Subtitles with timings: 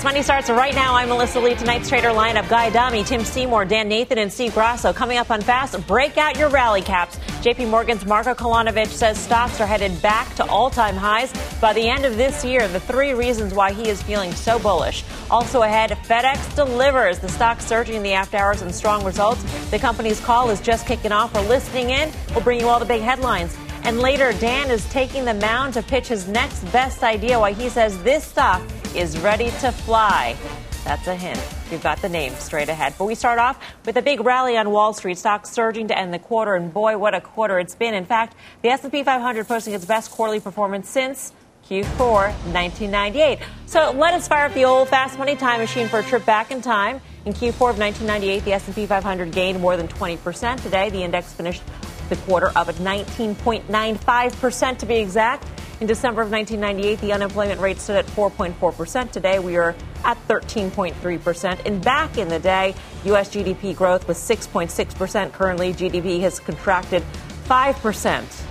[0.00, 0.94] Fast Money starts right now.
[0.94, 1.54] I'm Melissa Lee.
[1.54, 4.94] Tonight's trader lineup: Guy Adami, Tim Seymour, Dan Nathan, and Steve Grasso.
[4.94, 7.18] Coming up on Fast, break out your rally caps.
[7.42, 7.66] J.P.
[7.66, 12.16] Morgan's Marko Kolanovic says stocks are headed back to all-time highs by the end of
[12.16, 12.66] this year.
[12.66, 15.04] The three reasons why he is feeling so bullish.
[15.30, 17.18] Also ahead, FedEx delivers.
[17.18, 19.42] The stock surging in the after hours and strong results.
[19.70, 21.34] The company's call is just kicking off.
[21.34, 22.10] We're listening in.
[22.30, 23.54] We'll bring you all the big headlines.
[23.84, 27.38] And later, Dan is taking the mound to pitch his next best idea.
[27.40, 28.62] Why he says this stock
[28.94, 30.36] is ready to fly.
[30.84, 31.40] That's a hint.
[31.70, 32.94] We've got the name straight ahead.
[32.98, 36.12] But we start off with a big rally on Wall Street, stocks surging to end
[36.12, 37.94] the quarter, and boy, what a quarter it's been.
[37.94, 41.32] In fact, the S&P 500 posting its best quarterly performance since
[41.68, 43.38] Q4 1998.
[43.66, 46.50] So let us fire up the old fast money time machine for a trip back
[46.50, 47.00] in time.
[47.24, 50.62] In Q4 of 1998, the S&P 500 gained more than 20%.
[50.62, 51.62] Today, the index finished
[52.10, 55.46] the quarter up at 19.95% to be exact.
[55.80, 59.10] In December of 1998, the unemployment rate stood at 4.4%.
[59.10, 61.64] Today, we are at 13.3%.
[61.64, 63.30] And back in the day, U.S.
[63.30, 65.32] GDP growth was 6.6%.
[65.32, 67.02] Currently, GDP has contracted
[67.44, 68.42] 5%.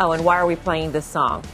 [0.00, 1.44] Oh, and why are we playing this song?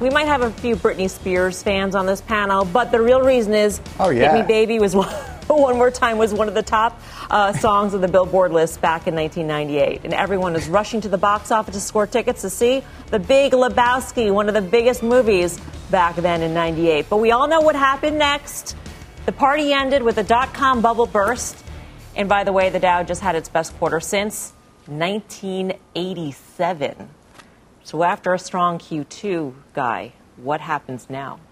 [0.00, 3.52] We might have a few Britney Spears fans on this panel, but the real reason
[3.52, 4.32] is oh, yeah.
[4.32, 5.12] Hit Me Baby was one,
[5.56, 9.06] one more time was one of the top uh, songs on the Billboard list back
[9.06, 10.02] in 1998.
[10.04, 13.52] And everyone was rushing to the box office to score tickets to see The Big
[13.52, 15.58] Lebowski, one of the biggest movies
[15.90, 17.06] back then in 98.
[17.08, 18.76] But we all know what happened next.
[19.24, 21.56] The party ended with a dot com bubble burst.
[22.14, 24.52] And by the way, the Dow just had its best quarter since
[24.86, 27.08] 1987.
[27.84, 31.40] So after a strong Q2, Guy, what happens now?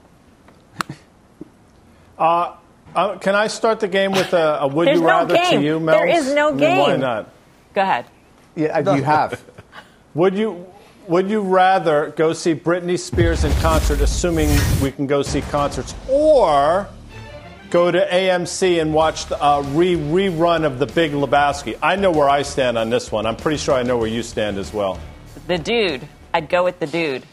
[2.18, 2.56] Uh,
[2.96, 5.60] uh, can I start the game with a, a would There's you rather no game.
[5.60, 5.98] to you, Mel?
[5.98, 6.78] There is no game.
[6.78, 7.30] Why not?
[7.74, 8.06] Go ahead.
[8.54, 9.44] Yeah, you have.
[10.14, 10.66] would you
[11.08, 14.48] would you rather go see Britney Spears in concert, assuming
[14.82, 16.88] we can go see concerts, or
[17.70, 21.78] go to AMC and watch the uh, re- rerun of The Big Lebowski?
[21.82, 23.26] I know where I stand on this one.
[23.26, 24.98] I'm pretty sure I know where you stand as well.
[25.46, 26.08] The dude.
[26.34, 27.24] I'd go with the dude.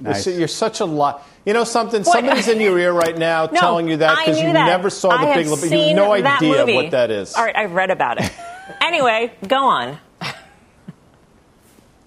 [0.00, 0.26] Nice.
[0.26, 1.26] You're such a lot.
[1.44, 2.04] You know something?
[2.04, 4.66] Somebody's in your ear right now No, telling you that because you that.
[4.66, 5.70] never saw the I Big Lebowski.
[5.70, 6.74] You have no idea movie.
[6.74, 7.34] what that is.
[7.34, 8.32] All right, I've read about it.
[8.80, 9.98] anyway, go on.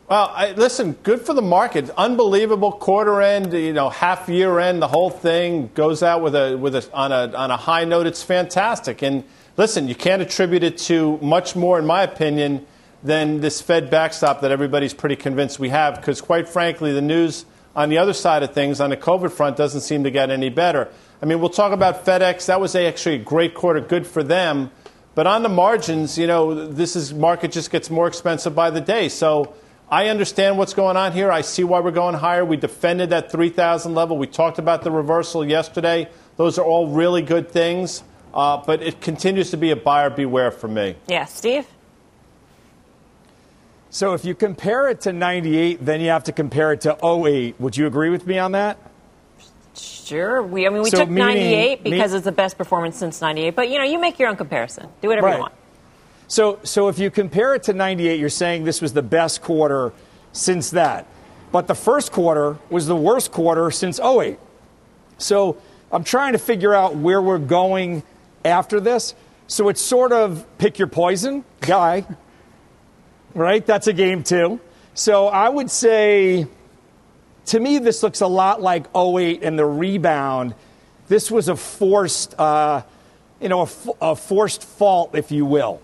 [0.10, 1.90] Well, I, listen, good for the market.
[1.98, 6.56] Unbelievable quarter end, you know, half year end, the whole thing goes out with a
[6.56, 8.08] with a on a on a high note.
[8.08, 9.02] It's fantastic.
[9.02, 9.26] And
[9.58, 12.66] listen, you can't attribute it to much more, in my opinion,
[13.04, 15.98] than this Fed backstop that everybody's pretty convinced we have.
[15.98, 17.44] Because quite frankly, the news
[17.78, 20.50] on the other side of things, on the COVID front, doesn't seem to get any
[20.50, 20.90] better.
[21.22, 22.48] I mean, we'll talk about FedEx.
[22.48, 24.72] That was actually a great quarter, good for them.
[25.14, 28.82] But on the margins, you know, this is market just gets more expensive by the
[28.82, 29.10] day.
[29.10, 29.54] So
[29.92, 31.32] I understand what's going on here.
[31.32, 32.44] I see why we're going higher.
[32.44, 34.18] We defended that 3,000 level.
[34.18, 36.10] We talked about the reversal yesterday.
[36.36, 38.04] Those are all really good things.
[38.34, 40.96] Uh, but it continues to be a buyer beware for me.
[41.08, 41.66] Yeah, Steve?
[43.90, 47.60] So if you compare it to 98, then you have to compare it to 08.
[47.60, 48.78] Would you agree with me on that?
[49.76, 50.42] Sure.
[50.42, 53.56] We, I mean, we So took meaning- 98 because it's the best performance since 98.
[53.56, 54.88] But, you know, you make your own comparison.
[55.02, 55.36] Do whatever Right.
[55.36, 55.54] you want.
[56.28, 59.94] So, so if you compare it to 98, you're saying this was the best quarter
[60.34, 61.06] since that.
[61.52, 64.38] But the first quarter was the worst quarter since 08.
[65.18, 65.58] So
[65.92, 68.04] I'm trying to figure out where we're going
[68.44, 69.16] after this.
[69.48, 72.06] So it's sort of pick your poison, guy.
[73.34, 73.66] Right?
[73.66, 74.60] That's a game too.
[74.94, 76.48] So I would say,
[77.48, 80.56] to me, this looks a lot like 08 and the rebound.
[81.08, 82.82] This was a forced, uh,
[83.40, 83.70] you know,
[84.02, 85.82] a forced fault, if you will.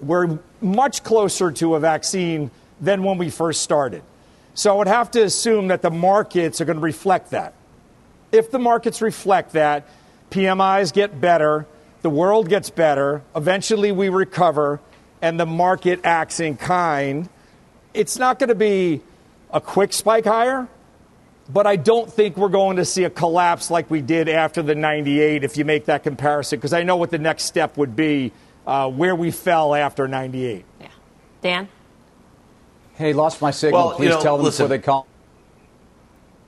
[0.00, 2.50] We're much closer to a vaccine
[2.80, 4.02] than when we first started.
[4.54, 7.54] So I would have to assume that the markets are going to reflect that.
[8.30, 9.86] If the markets reflect that,
[10.30, 11.66] PMIs get better,
[12.02, 14.80] the world gets better, eventually we recover,
[15.24, 17.30] and the market acts in kind,
[17.94, 19.00] it's not going to be
[19.50, 20.68] a quick spike higher,
[21.48, 24.74] but I don't think we're going to see a collapse like we did after the
[24.74, 28.32] 98 if you make that comparison, because I know what the next step would be
[28.66, 30.62] uh, where we fell after 98.
[30.78, 30.88] Yeah.
[31.40, 31.68] Dan?
[32.96, 33.86] Hey, lost my signal.
[33.86, 34.64] Well, Please you know, tell them listen.
[34.64, 35.06] before they call.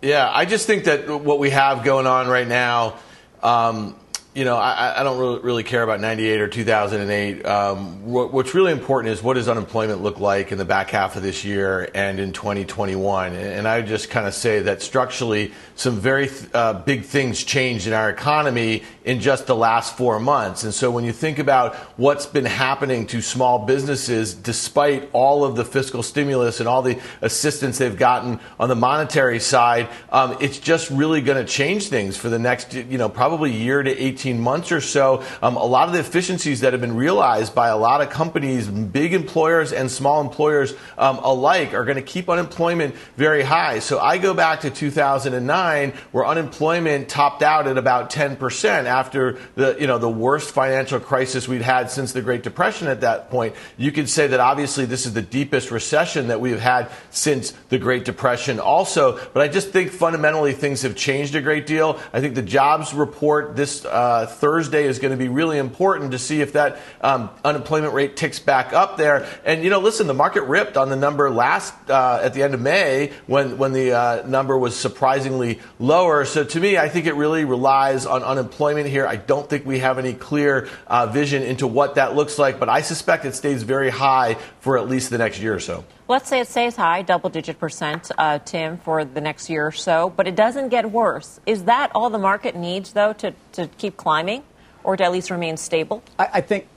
[0.03, 2.99] Yeah, I just think that what we have going on right now.
[3.43, 3.97] Um,
[4.37, 7.47] you know, I, I don't really, really, care about 98 or 2008.
[7.47, 11.17] Um, what, what's really important is what does unemployment look like in the back half
[11.17, 13.33] of this year and in 2021.
[13.33, 17.95] And I just kind of say that structurally, some very uh, big things changed in
[17.95, 20.65] our economy in just the last four months.
[20.65, 25.57] And so when you think about what's been happening to small businesses, despite all of
[25.57, 30.59] the fiscal stimulus and all the assistance they've gotten on the monetary side, um, it's
[30.59, 34.27] just really going to change things for the next, you know, probably year to 18
[34.27, 37.69] 18 months or so, um, a lot of the efficiencies that have been realized by
[37.69, 42.29] a lot of companies, big employers and small employers um, alike, are going to keep
[42.29, 43.79] unemployment very high.
[43.79, 49.77] So I go back to 2009, where unemployment topped out at about 10% after the
[49.79, 52.89] you know the worst financial crisis we'd had since the Great Depression.
[52.89, 56.61] At that point, you could say that obviously this is the deepest recession that we've
[56.61, 58.61] had since the Great Depression.
[58.61, 62.01] Also, but I just think fundamentally things have changed a great deal.
[62.13, 63.85] I think the jobs report this.
[63.85, 68.17] Uh, Thursday is going to be really important to see if that um, unemployment rate
[68.17, 69.27] ticks back up there.
[69.45, 72.55] And you know, listen, the market ripped on the number last uh, at the end
[72.55, 76.25] of May when when the uh, number was surprisingly lower.
[76.25, 79.07] So to me, I think it really relies on unemployment here.
[79.07, 82.69] I don't think we have any clear uh, vision into what that looks like, but
[82.69, 85.85] I suspect it stays very high for at least the next year or so.
[86.09, 89.73] Let's say it stays high, double digit percent, uh, Tim, for the next year or
[89.73, 91.41] so, but it doesn't get worse.
[91.47, 94.43] Is that all the market needs, though, to, to keep climbing
[94.85, 96.03] or to at least remain stable?
[96.19, 96.69] I, I think,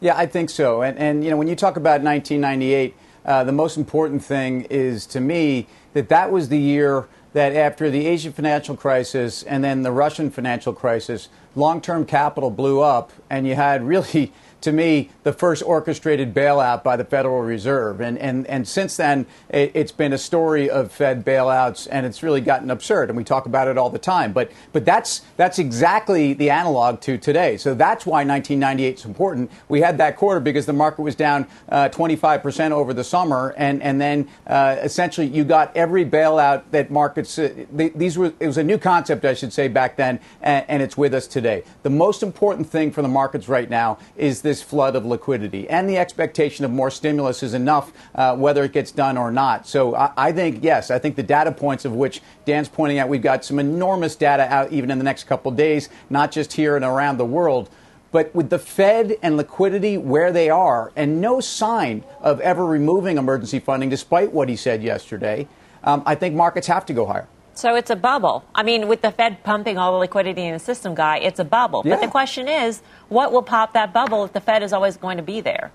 [0.00, 0.82] yeah, I think so.
[0.82, 2.94] And, and, you know, when you talk about 1998,
[3.24, 7.90] uh, the most important thing is to me that that was the year that after
[7.90, 13.12] the Asian financial crisis and then the Russian financial crisis, long term capital blew up,
[13.28, 14.32] and you had really
[14.64, 18.00] to me, the first orchestrated bailout by the Federal Reserve.
[18.00, 22.22] And, and, and since then, it, has been a story of Fed bailouts, and it's
[22.22, 23.10] really gotten absurd.
[23.10, 24.32] And we talk about it all the time.
[24.32, 27.58] But, but that's, that's exactly the analog to today.
[27.58, 29.50] So that's why 1998 is important.
[29.68, 33.54] We had that quarter because the market was down uh, 25% over the summer.
[33.58, 38.46] And, and then uh, essentially you got every bailout that markets, uh, these were, it
[38.46, 41.64] was a new concept, I should say, back then, and, and it's with us today.
[41.82, 45.68] The most important thing for the markets right now is this this flood of liquidity.
[45.68, 49.66] And the expectation of more stimulus is enough, uh, whether it gets done or not.
[49.66, 53.08] So I, I, think, yes, I think the data points of which Dan's pointing out,
[53.08, 56.76] we've got some enormous data out even in the next couple days, not just here
[56.76, 57.68] and around the world.
[58.12, 63.18] But with the Fed and liquidity where they are, and no sign of ever removing
[63.18, 65.48] emergency funding, despite what he said yesterday,
[65.82, 67.26] um, I think markets have to go higher.
[67.54, 68.44] So it's a bubble.
[68.54, 71.44] I mean, with the Fed pumping all the liquidity in the system, guy, it's a
[71.44, 71.82] bubble.
[71.84, 71.94] Yeah.
[71.94, 75.16] But the question is, what will pop that bubble if the Fed is always going
[75.18, 75.70] to be there?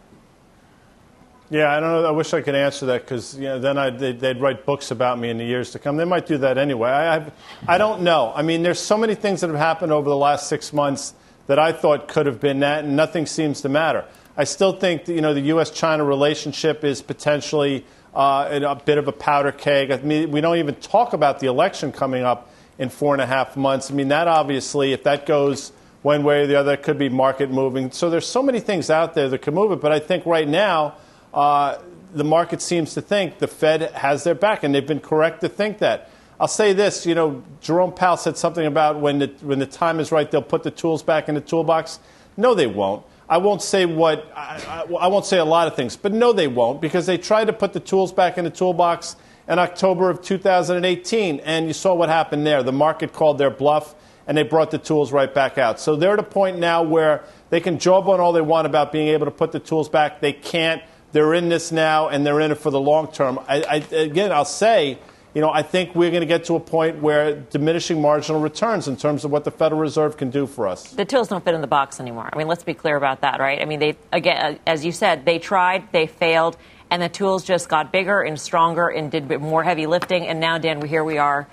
[1.52, 2.06] Yeah, I don't know.
[2.06, 4.92] I wish I could answer that because you know, then I'd, they'd, they'd, write books
[4.92, 5.98] about me in the years to come.
[5.98, 6.90] They might do that anyway.
[6.90, 7.32] I, I've,
[7.68, 8.32] I don't know.
[8.36, 11.16] I mean, there's so many things that have happened over the last six months
[11.48, 14.06] that I thought could have been that, and nothing seems to matter.
[14.38, 17.84] I still think that, you know the U.S.-China relationship is potentially
[18.16, 19.92] uh, a bit of a powder keg.
[19.92, 23.26] I mean, we don't even talk about the election coming up in four and a
[23.26, 23.92] half months.
[23.92, 25.72] I mean, that obviously, if that goes
[26.02, 27.92] one way or the other, it could be market moving.
[27.92, 29.82] So there's so many things out there that could move it.
[29.82, 30.96] But I think right now,
[31.34, 31.78] uh,
[32.14, 35.50] the market seems to think the Fed has their back, and they've been correct to
[35.50, 36.10] think that.
[36.40, 40.00] I'll say this, you know, Jerome Powell said something about when the, when the time
[40.00, 42.00] is right, they'll put the tools back in the toolbox.
[42.38, 43.04] No, they won't.
[43.30, 46.34] I won't say what I, I, I, won't say a lot of things, but no,
[46.34, 49.16] they won't because they tried to put the tools back in the toolbox
[49.48, 52.64] in October of 2018, and you saw what happened there.
[52.64, 53.94] The market called their bluff,
[54.26, 55.80] and they brought the tools right back out.
[55.80, 58.92] So they're at a point now where they can job on all they want about
[58.92, 60.22] being able to put the tools back.
[60.22, 60.82] They can't.
[61.12, 63.40] They're in this now, and they're in it for the long term.
[63.48, 64.98] I, again, I'll say
[65.34, 68.88] you know, I think we're going to get to a point where diminishing marginal returns
[68.88, 70.92] in terms of what the Federal Reserve can do for us.
[70.92, 72.30] The tools don't fit in the box anymore.
[72.32, 73.62] I mean, let's be clear about that, right?
[73.62, 76.58] I mean, they again, uh, as you said, they tried, they failed,
[76.90, 80.26] and the tools just got bigger and stronger and did more heavy lifting.
[80.26, 81.48] And now, Dan, here we are.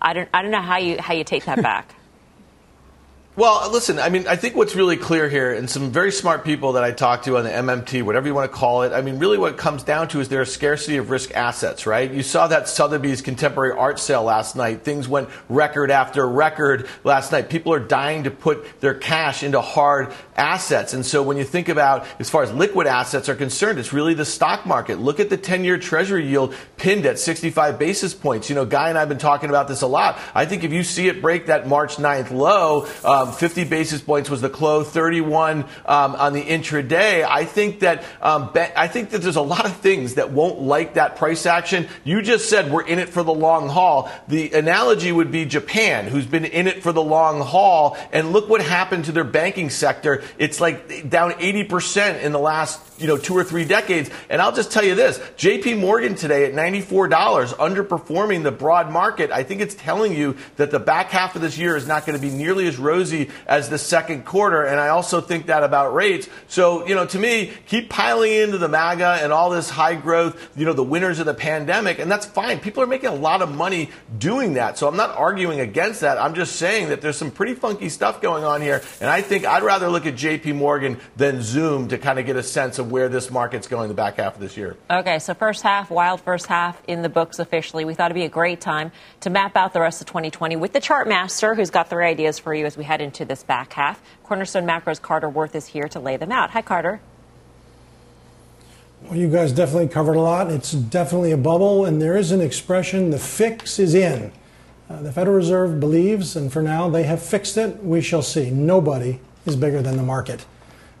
[0.00, 1.94] I don't, I don't know how you how you take that back.
[3.38, 6.72] Well, listen, I mean, I think what's really clear here, and some very smart people
[6.72, 9.20] that I talked to on the MMT, whatever you want to call it, I mean,
[9.20, 12.10] really what it comes down to is there a scarcity of risk assets, right?
[12.10, 14.82] You saw that Sotheby's contemporary art sale last night.
[14.82, 17.48] Things went record after record last night.
[17.48, 20.92] People are dying to put their cash into hard assets.
[20.92, 24.14] And so when you think about, as far as liquid assets are concerned, it's really
[24.14, 24.98] the stock market.
[24.98, 28.48] Look at the 10 year treasury yield pinned at 65 basis points.
[28.48, 30.18] You know, Guy and I have been talking about this a lot.
[30.34, 34.00] I think if you see it break that March 9th low, um, Um, 50 basis
[34.00, 37.26] points was the close, 31 um, on the intraday.
[37.28, 40.94] I think that um, I think that there's a lot of things that won't like
[40.94, 41.88] that price action.
[42.04, 44.10] You just said we're in it for the long haul.
[44.28, 48.48] The analogy would be Japan, who's been in it for the long haul, and look
[48.48, 50.22] what happened to their banking sector.
[50.38, 54.10] It's like down 80% in the last you know two or three decades.
[54.28, 55.74] And I'll just tell you this: J.P.
[55.74, 57.08] Morgan today at $94,
[57.54, 59.30] underperforming the broad market.
[59.30, 62.18] I think it's telling you that the back half of this year is not going
[62.18, 63.07] to be nearly as rosy
[63.46, 64.62] as the second quarter.
[64.62, 66.28] And I also think that about rates.
[66.48, 70.50] So you know, to me, keep piling into the MAGA and all this high growth.
[70.56, 72.60] You know, the winners of the pandemic, and that's fine.
[72.60, 74.78] People are making a lot of money doing that.
[74.78, 76.18] So I'm not arguing against that.
[76.18, 78.82] I'm just saying that there's some pretty funky stuff going on here.
[79.00, 80.52] And I think I'd rather look at J.P.
[80.52, 83.94] Morgan than Zoom to kind of get a sense of where this market's going the
[83.94, 84.76] back half of this year.
[84.90, 87.84] Okay, so first half, wild first half in the books officially.
[87.84, 90.72] We thought it'd be a great time to map out the rest of 2020 with
[90.72, 93.72] the chart master who's got three ideas for you as we head into this back
[93.74, 94.02] half.
[94.24, 96.50] Cornerstone Macro's Carter Worth is here to lay them out.
[96.50, 97.00] Hi, Carter.
[99.02, 100.50] Well, you guys definitely covered a lot.
[100.50, 104.32] It's definitely a bubble, and there is an expression the fix is in.
[104.90, 107.82] Uh, the Federal Reserve believes, and for now they have fixed it.
[107.84, 108.50] We shall see.
[108.50, 110.46] Nobody is bigger than the market.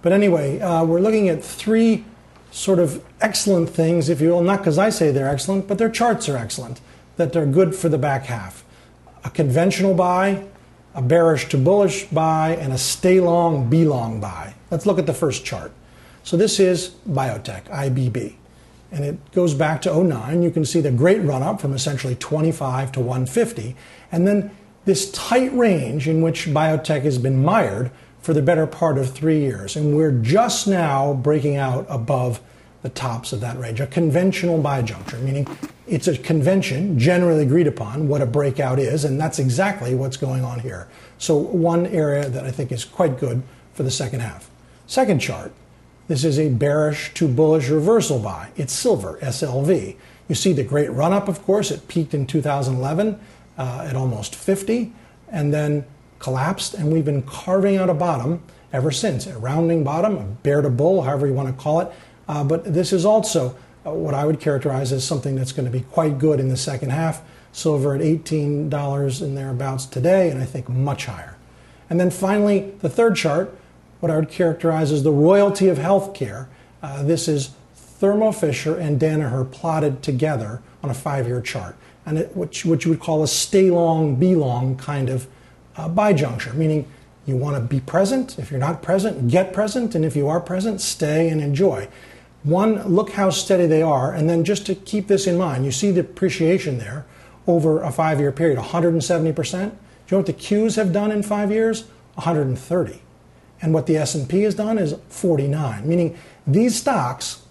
[0.00, 2.04] But anyway, uh, we're looking at three
[2.50, 5.90] sort of excellent things, if you will, not because I say they're excellent, but their
[5.90, 6.80] charts are excellent,
[7.16, 8.64] that they're good for the back half.
[9.24, 10.46] A conventional buy,
[10.98, 14.52] a bearish to bullish buy, and a stay long, be long buy.
[14.68, 15.70] Let's look at the first chart.
[16.24, 18.34] So this is biotech, IBB.
[18.90, 20.42] And it goes back to 09.
[20.42, 23.76] You can see the great run up from essentially 25 to 150.
[24.10, 24.50] And then
[24.86, 29.38] this tight range in which biotech has been mired for the better part of three
[29.38, 29.76] years.
[29.76, 32.40] And we're just now breaking out above
[32.82, 33.80] the tops of that range.
[33.80, 35.46] A conventional buy juncture, meaning
[35.86, 40.44] it's a convention generally agreed upon what a breakout is, and that's exactly what's going
[40.44, 40.88] on here.
[41.18, 43.42] So, one area that I think is quite good
[43.72, 44.50] for the second half.
[44.86, 45.52] Second chart,
[46.06, 48.50] this is a bearish to bullish reversal buy.
[48.56, 49.96] It's silver, SLV.
[50.28, 53.18] You see the great run up, of course, it peaked in 2011
[53.56, 54.92] uh, at almost 50,
[55.30, 55.84] and then
[56.18, 58.42] collapsed, and we've been carving out a bottom
[58.72, 59.26] ever since.
[59.26, 61.92] A rounding bottom, a bear to bull, however you want to call it.
[62.28, 63.56] Uh, but this is also
[63.86, 66.56] uh, what I would characterize as something that's going to be quite good in the
[66.56, 67.22] second half.
[67.52, 71.36] Silver at $18 and thereabouts today, and I think much higher.
[71.88, 73.56] And then finally, the third chart,
[74.00, 76.46] what I would characterize as the royalty of healthcare.
[76.82, 81.74] Uh, this is Thermo Fisher and Danaher plotted together on a five year chart,
[82.06, 85.26] and it, which, which you would call a stay long, be long kind of
[85.76, 86.86] uh, bijuncture, meaning
[87.26, 88.38] you want to be present.
[88.38, 89.94] If you're not present, get present.
[89.94, 91.88] And if you are present, stay and enjoy.
[92.48, 94.12] One, look how steady they are.
[94.12, 97.04] And then just to keep this in mind, you see the appreciation there
[97.46, 99.34] over a five year period 170%.
[99.52, 99.70] Do you
[100.12, 101.84] know what the Qs have done in five years?
[102.14, 103.02] 130.
[103.60, 107.42] And what the S&P has done is 49, meaning these stocks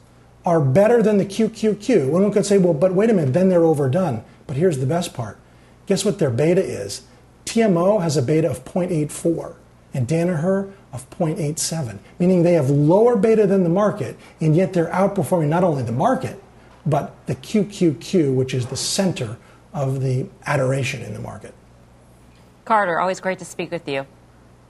[0.46, 2.10] are better than the QQQ.
[2.10, 4.24] One could say, well, but wait a minute, then they're overdone.
[4.48, 5.38] But here's the best part.
[5.86, 7.04] Guess what their beta is?
[7.46, 9.56] TMO has a beta of 0.84
[9.94, 14.92] and Danaher of 0.87, meaning they have lower beta than the market, and yet they're
[14.92, 16.42] outperforming not only the market,
[16.86, 19.38] but the QQQ, which is the center
[19.74, 21.54] of the adoration in the market.
[22.66, 24.06] Carter, always great to speak with you.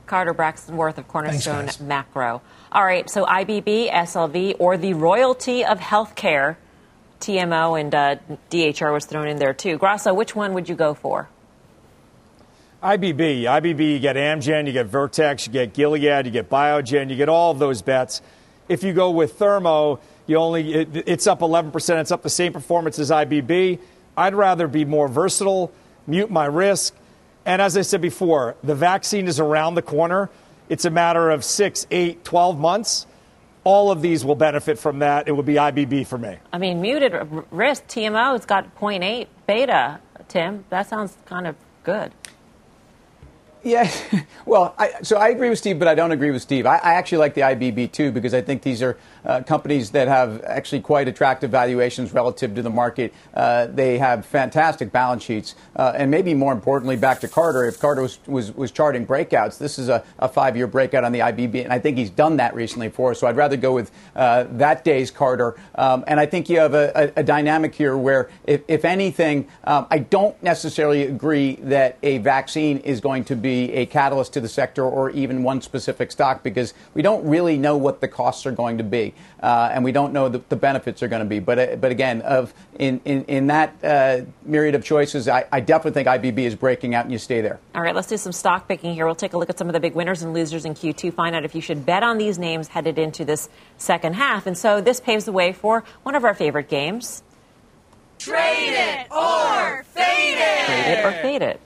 [0.07, 2.41] Carter Braxton Worth of Cornerstone Thanks, Macro.
[2.71, 6.55] All right, so IBB, SLV, or the royalty of healthcare,
[7.19, 8.15] TMO and uh,
[8.49, 9.77] DHR was thrown in there too.
[9.77, 11.29] Grasso, which one would you go for?
[12.81, 13.41] IBB.
[13.41, 17.27] IBB, you get Amgen, you get Vertex, you get Gilead, you get Biogen, you get
[17.27, 18.21] all of those bets.
[18.69, 22.01] If you go with Thermo, you only it, it's up 11%.
[22.01, 23.79] It's up the same performance as IBB.
[24.15, 25.71] I'd rather be more versatile,
[26.05, 26.93] mute my risk.
[27.45, 30.29] And as I said before, the vaccine is around the corner.
[30.69, 33.07] It's a matter of six, eight, 12 months.
[33.63, 35.27] All of these will benefit from that.
[35.27, 36.37] It would be IBB for me.
[36.53, 37.13] I mean, muted
[37.51, 40.65] risk, TMO's got 0.8 beta, Tim.
[40.69, 42.11] That sounds kind of good.
[43.63, 43.91] Yeah,
[44.45, 46.65] well, I, so I agree with Steve, but I don't agree with Steve.
[46.65, 50.07] I, I actually like the IBB too because I think these are uh, companies that
[50.07, 53.13] have actually quite attractive valuations relative to the market.
[53.33, 57.65] Uh, they have fantastic balance sheets, uh, and maybe more importantly, back to Carter.
[57.65, 61.19] If Carter was was, was charting breakouts, this is a, a five-year breakout on the
[61.19, 63.19] IBB, and I think he's done that recently for us.
[63.19, 65.55] So I'd rather go with uh, that day's Carter.
[65.75, 69.47] Um, and I think you have a, a, a dynamic here where, if, if anything,
[69.63, 74.41] um, I don't necessarily agree that a vaccine is going to be a catalyst to
[74.41, 78.45] the sector or even one specific stock because we don't really know what the costs
[78.45, 79.06] are going to be
[79.41, 81.39] uh, and we don't know the, the benefits are going to be.
[81.39, 85.59] But uh, but again, of in in, in that uh, myriad of choices, I, I
[85.59, 87.59] definitely think IBB is breaking out, and you stay there.
[87.75, 89.05] All right, let's do some stock picking here.
[89.05, 91.13] We'll take a look at some of the big winners and losers in Q2.
[91.13, 94.47] Find out if you should bet on these names headed into this second half.
[94.47, 97.23] And so this paves the way for one of our favorite games.
[98.19, 100.65] Trade it or fade it.
[100.65, 101.59] Trade it or fade it.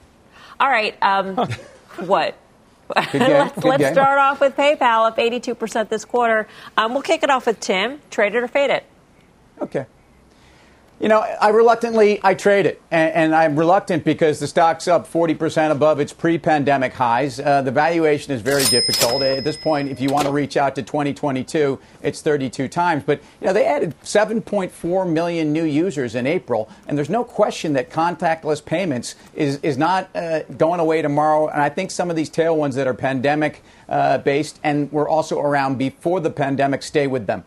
[0.59, 0.95] All right.
[1.01, 1.35] Um,
[2.05, 2.35] what?
[3.13, 6.47] let's let's start off with PayPal up 82% this quarter.
[6.77, 7.99] Um, we'll kick it off with Tim.
[8.09, 8.85] Trade it or fade it.
[9.61, 9.85] Okay.
[11.01, 15.11] You know, I reluctantly I trade it, and, and I'm reluctant because the stock's up
[15.11, 17.39] 40% above its pre-pandemic highs.
[17.39, 19.89] Uh, the valuation is very difficult at this point.
[19.89, 23.01] If you want to reach out to 2022, it's 32 times.
[23.03, 27.73] But you know, they added 7.4 million new users in April, and there's no question
[27.73, 31.47] that contactless payments is is not uh, going away tomorrow.
[31.47, 35.39] And I think some of these tailwinds that are pandemic uh, based and were also
[35.39, 37.43] around before the pandemic stay with them.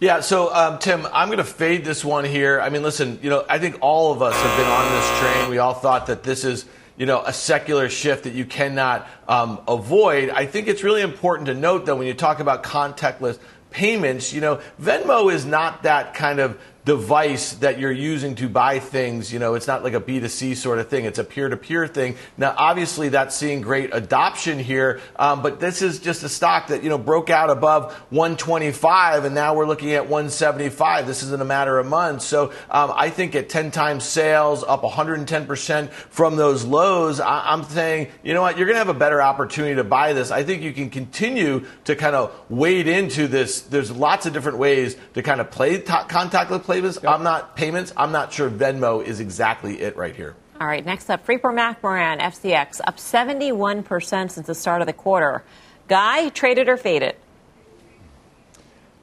[0.00, 2.60] Yeah, so um, Tim, I'm going to fade this one here.
[2.60, 5.50] I mean, listen, you know, I think all of us have been on this train.
[5.50, 9.60] We all thought that this is, you know, a secular shift that you cannot um,
[9.66, 10.30] avoid.
[10.30, 13.40] I think it's really important to note, though, when you talk about contactless
[13.70, 18.78] payments, you know, Venmo is not that kind of device that you're using to buy
[18.78, 19.32] things.
[19.32, 21.04] You know, it's not like a B2C sort of thing.
[21.04, 22.16] It's a peer-to-peer thing.
[22.36, 26.82] Now, obviously, that's seeing great adoption here, um, but this is just a stock that,
[26.82, 31.06] you know, broke out above 125, and now we're looking at 175.
[31.06, 32.24] This is in a matter of months.
[32.24, 37.64] So um, I think at 10 times sales, up 110% from those lows, I- I'm
[37.64, 40.30] saying, you know what, you're going to have a better opportunity to buy this.
[40.30, 43.60] I think you can continue to kind of wade into this.
[43.62, 46.98] There's lots of different ways to kind of play t- contactless payments.
[47.04, 47.92] I'm not payments.
[47.96, 50.34] I'm not sure Venmo is exactly it right here.
[50.60, 55.44] All right, next up, Freeport McMoran, FCX, up 71% since the start of the quarter.
[55.86, 57.18] Guy, trade it or fade it?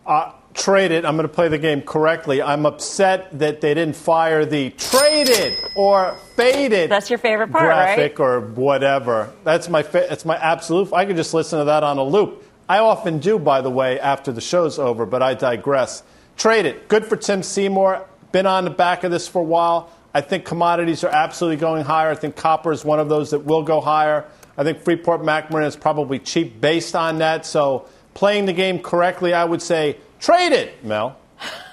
[0.05, 1.05] Uh, trade it.
[1.05, 2.41] I'm going to play the game correctly.
[2.41, 6.89] I'm upset that they didn't fire the trade it or fade it.
[6.89, 9.32] That's your favorite part, graphic or whatever.
[9.44, 10.91] That's my fa- that's my absolute.
[10.94, 12.44] I could just listen to that on a loop.
[12.67, 15.05] I often do, by the way, after the show's over.
[15.05, 16.03] But I digress.
[16.38, 16.88] Trade it.
[16.88, 18.06] Good for Tim Seymour.
[18.32, 19.89] Been on the back of this for a while.
[20.13, 22.10] I think commodities are absolutely going higher.
[22.10, 24.25] I think copper is one of those that will go higher.
[24.57, 27.46] I think Freeport McMoran is probably cheap based on that.
[27.46, 31.18] So playing the game correctly, I would say trade it, Mel.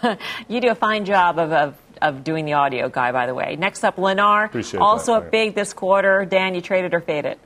[0.49, 3.55] You do a fine job of, of, of doing the audio, Guy, by the way.
[3.57, 5.27] Next up, Lennar, Appreciate also that.
[5.27, 6.25] up big this quarter.
[6.25, 7.39] Dan, you traded or fade it?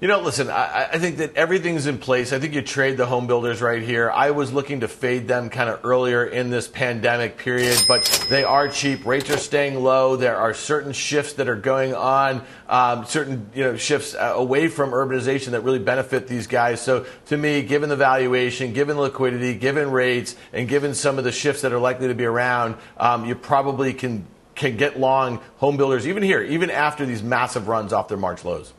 [0.00, 2.32] You know, listen, I, I think that everything's in place.
[2.32, 4.10] I think you trade the home builders right here.
[4.10, 8.42] I was looking to fade them kind of earlier in this pandemic period, but they
[8.42, 9.04] are cheap.
[9.04, 10.16] Rates are staying low.
[10.16, 14.68] There are certain shifts that are going on, um, certain you know shifts uh, away
[14.68, 16.80] from urbanization that really benefit these guys.
[16.80, 21.32] So to me, given the valuation, given liquidity, given rates, and given some of the
[21.32, 25.76] shifts that are likely to be around, um, you probably can can get long home
[25.76, 28.72] builders even here, even after these massive runs off their March lows.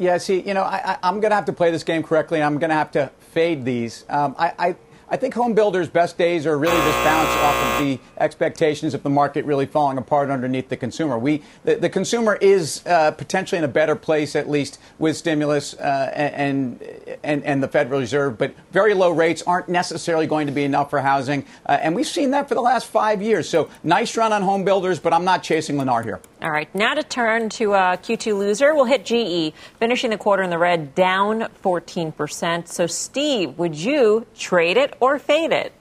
[0.00, 2.42] Yeah, see, you know, I, I'm going to have to play this game correctly.
[2.42, 4.06] I'm going to have to fade these.
[4.08, 4.76] Um, I, I,
[5.12, 9.02] I think home builders' best days are really just bounce off of the expectations of
[9.02, 11.18] the market really falling apart underneath the consumer.
[11.18, 15.74] We, the, the consumer is uh, potentially in a better place, at least with stimulus
[15.74, 16.80] uh, and,
[17.24, 20.90] and and the Federal Reserve, but very low rates aren't necessarily going to be enough
[20.90, 23.48] for housing, uh, and we've seen that for the last five years.
[23.48, 26.20] So nice run on home builders, but I'm not chasing Lennar here.
[26.42, 30.42] All right, now to turn to a Q2 loser, we'll hit GE, finishing the quarter
[30.42, 32.68] in the red, down 14%.
[32.68, 35.72] So, Steve, would you trade it or fade it?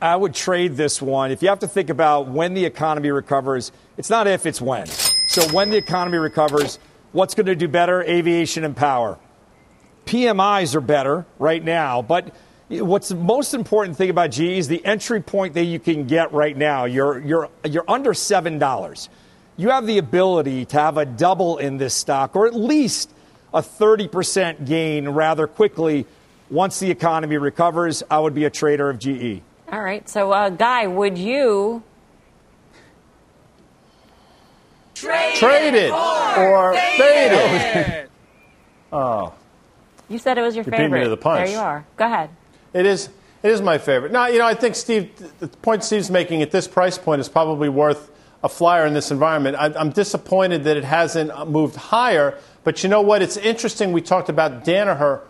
[0.00, 1.30] I would trade this one.
[1.30, 4.86] If you have to think about when the economy recovers, it's not if, it's when.
[4.86, 6.78] So when the economy recovers,
[7.12, 8.02] what's going to do better?
[8.02, 9.18] Aviation and power.
[10.06, 12.34] PMIs are better right now, but
[12.68, 16.32] what's the most important thing about GE is the entry point that you can get
[16.32, 16.86] right now.
[16.86, 19.08] You're, you're, you're under $7.
[19.56, 23.12] You have the ability to have a double in this stock, or at least
[23.54, 26.06] a 30% gain rather quickly
[26.50, 28.02] once the economy recovers.
[28.10, 29.42] I would be a trader of GE.
[29.70, 31.82] All right, so, uh, Guy, would you
[34.94, 38.10] Trade, Trade it or fade it.
[38.92, 39.32] Oh.
[40.08, 41.04] You said it was your You beat me favorite.
[41.04, 41.46] to the punch.
[41.46, 41.84] There you are.
[41.96, 42.30] Go ahead.
[42.72, 43.10] It is.
[43.42, 44.10] It is my favorite.
[44.10, 47.28] Now, you know, I think Steve, the point Steve's making at this price point is
[47.28, 48.10] probably worth
[48.42, 49.56] a flyer in this environment.
[49.56, 52.36] I, I'm disappointed that it hasn't moved higher.
[52.64, 53.22] But you know what?
[53.22, 53.92] It's interesting.
[53.92, 55.20] We talked about Danaher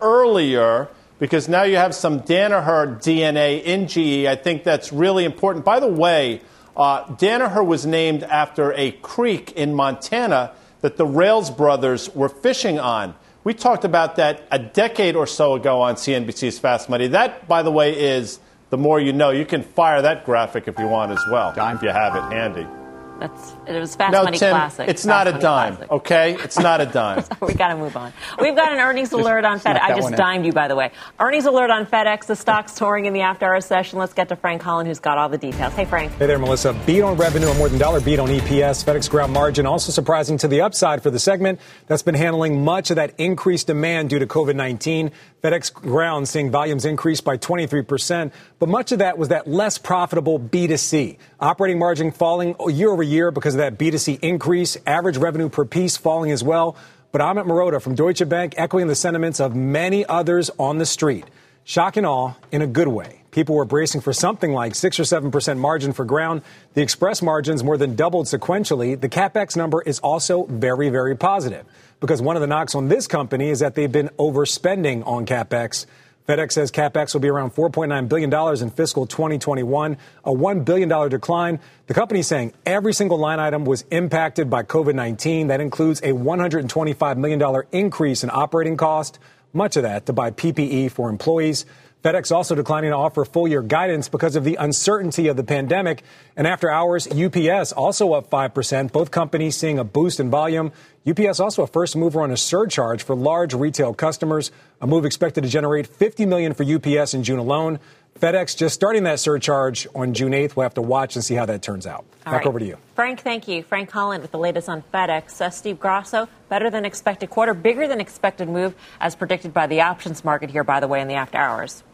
[0.00, 0.88] earlier.
[1.18, 4.26] because now you have some Danaher DNA in GE.
[4.26, 5.64] I think that's really important.
[5.64, 6.42] By the way,
[6.76, 12.78] uh, Danaher was named after a creek in Montana that the Rales brothers were fishing
[12.78, 13.14] on.
[13.44, 17.06] We talked about that a decade or so ago on CNBC's Fast Money.
[17.08, 18.38] That, by the way, is
[18.70, 19.30] the more you know.
[19.30, 22.85] You can fire that graphic if you want as well, if you have it handy.
[23.18, 24.88] That's it was Fast no, Money Tim, Classic.
[24.88, 25.92] It's Fast not a dime, Classic.
[25.92, 26.36] okay?
[26.40, 27.24] It's not a dime.
[27.40, 28.12] we got to move on.
[28.40, 29.80] We've got an earnings alert on FedEx.
[29.80, 30.18] I just one in.
[30.18, 30.90] dimed you, by the way.
[31.18, 32.26] Earnings alert on FedEx.
[32.26, 33.98] The stock's touring in the after hour session.
[33.98, 35.72] Let's get to Frank Holland, who's got all the details.
[35.72, 36.12] Hey, Frank.
[36.12, 36.74] Hey there, Melissa.
[36.86, 38.84] Beat on revenue and more than dollar beat on EPS.
[38.84, 42.90] FedEx ground margin also surprising to the upside for the segment that's been handling much
[42.90, 45.10] of that increased demand due to COVID 19.
[45.46, 50.40] FedEx ground seeing volumes increase by 23%, but much of that was that less profitable
[50.40, 51.18] B2C.
[51.38, 55.96] Operating margin falling year over year because of that B2C increase, average revenue per piece
[55.96, 56.76] falling as well.
[57.12, 61.24] But Amit Mehrotra from Deutsche Bank echoing the sentiments of many others on the street.
[61.62, 63.22] Shock and awe in a good way.
[63.30, 66.42] People were bracing for something like 6 or 7% margin for ground.
[66.74, 69.00] The express margins more than doubled sequentially.
[69.00, 71.66] The capex number is also very, very positive
[72.00, 75.86] because one of the knocks on this company is that they've been overspending on capex.
[76.28, 81.60] FedEx says capex will be around $4.9 billion in fiscal 2021, a $1 billion decline.
[81.86, 85.46] The company is saying every single line item was impacted by COVID 19.
[85.46, 89.20] That includes a $125 million increase in operating cost,
[89.52, 91.64] much of that to buy PPE for employees.
[92.02, 96.02] FedEx also declining to offer full year guidance because of the uncertainty of the pandemic.
[96.36, 100.72] And after hours, UPS also up 5%, both companies seeing a boost in volume.
[101.08, 105.42] UPS also a first mover on a surcharge for large retail customers, a move expected
[105.44, 107.80] to generate 50 million for UPS in June alone.
[108.20, 110.56] FedEx just starting that surcharge on June 8th.
[110.56, 112.04] We'll have to watch and see how that turns out.
[112.24, 112.46] All Back right.
[112.46, 112.78] over to you.
[112.94, 113.62] Frank, thank you.
[113.62, 115.40] Frank Holland with the latest on FedEx.
[115.40, 119.82] Uh, Steve Grasso, better than expected quarter, bigger than expected move as predicted by the
[119.82, 121.84] options market here, by the way, in the after hours.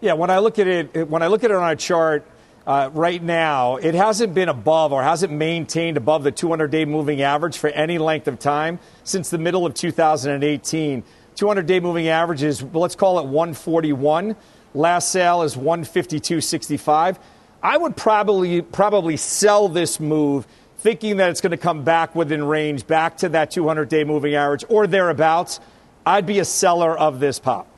[0.00, 2.26] Yeah, when I look at it, when I look at it on a chart
[2.66, 7.58] uh, right now, it hasn't been above or hasn't maintained above the 200-day moving average
[7.58, 11.04] for any length of time since the middle of 2018.
[11.40, 14.36] 200-day moving average is let's call it 141.
[14.74, 17.18] Last sale is 152.65.
[17.62, 20.46] I would probably probably sell this move
[20.78, 24.64] thinking that it's going to come back within range, back to that 200-day moving average
[24.68, 25.60] or thereabouts.
[26.04, 27.69] I'd be a seller of this pop.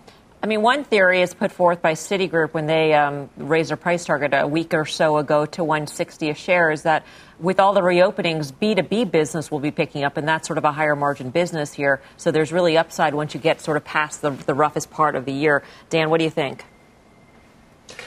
[0.44, 4.04] I mean, one theory is put forth by Citigroup when they um, raised their price
[4.04, 7.04] target a week or so ago to 160 a share is that
[7.38, 10.72] with all the reopenings, B2B business will be picking up, and that's sort of a
[10.72, 12.00] higher margin business here.
[12.16, 15.26] So there's really upside once you get sort of past the, the roughest part of
[15.26, 15.62] the year.
[15.90, 16.64] Dan, what do you think?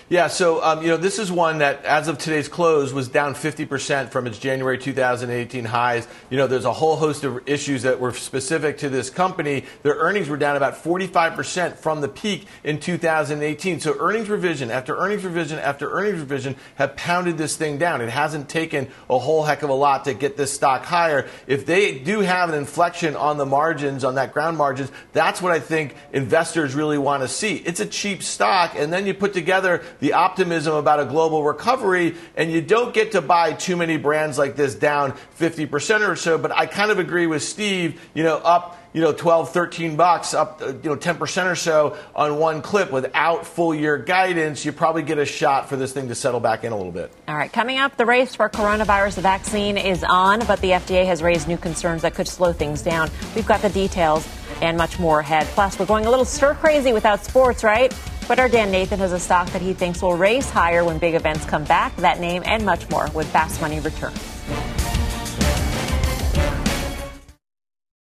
[0.09, 3.33] Yeah, so um, you know this is one that, as of today's close, was down
[3.33, 6.07] 50% from its January 2018 highs.
[6.29, 9.65] You know, there's a whole host of issues that were specific to this company.
[9.83, 13.79] Their earnings were down about 45% from the peak in 2018.
[13.79, 18.01] So earnings revision after earnings revision after earnings revision have pounded this thing down.
[18.01, 21.27] It hasn't taken a whole heck of a lot to get this stock higher.
[21.47, 25.51] If they do have an inflection on the margins, on that ground margins, that's what
[25.51, 27.57] I think investors really want to see.
[27.57, 32.15] It's a cheap stock, and then you put together the optimism about a global recovery,
[32.35, 36.37] and you don't get to buy too many brands like this down 50% or so.
[36.37, 40.33] But I kind of agree with Steve, you know, up you know 12 13 bucks
[40.33, 44.71] up uh, you know 10% or so on one clip without full year guidance you
[44.71, 47.35] probably get a shot for this thing to settle back in a little bit All
[47.35, 51.47] right, coming up, the race for coronavirus vaccine is on, but the FDA has raised
[51.47, 53.09] new concerns that could slow things down.
[53.35, 54.25] We've got the details
[54.61, 55.47] and much more ahead.
[55.47, 57.93] Plus, we're going a little stir crazy without sports, right?
[58.27, 61.13] But our Dan Nathan has a stock that he thinks will race higher when big
[61.13, 61.95] events come back.
[61.97, 64.19] That name and much more with Fast Money returns.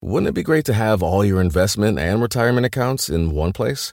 [0.02, 3.92] Wouldn't it be great to have all your investment and retirement accounts in one place?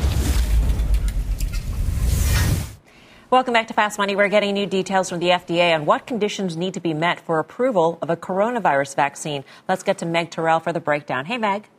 [3.31, 4.13] Welcome back to Fast Money.
[4.13, 7.39] We're getting new details from the FDA on what conditions need to be met for
[7.39, 9.45] approval of a coronavirus vaccine.
[9.69, 11.23] Let's get to Meg Terrell for the breakdown.
[11.23, 11.69] Hey, Meg.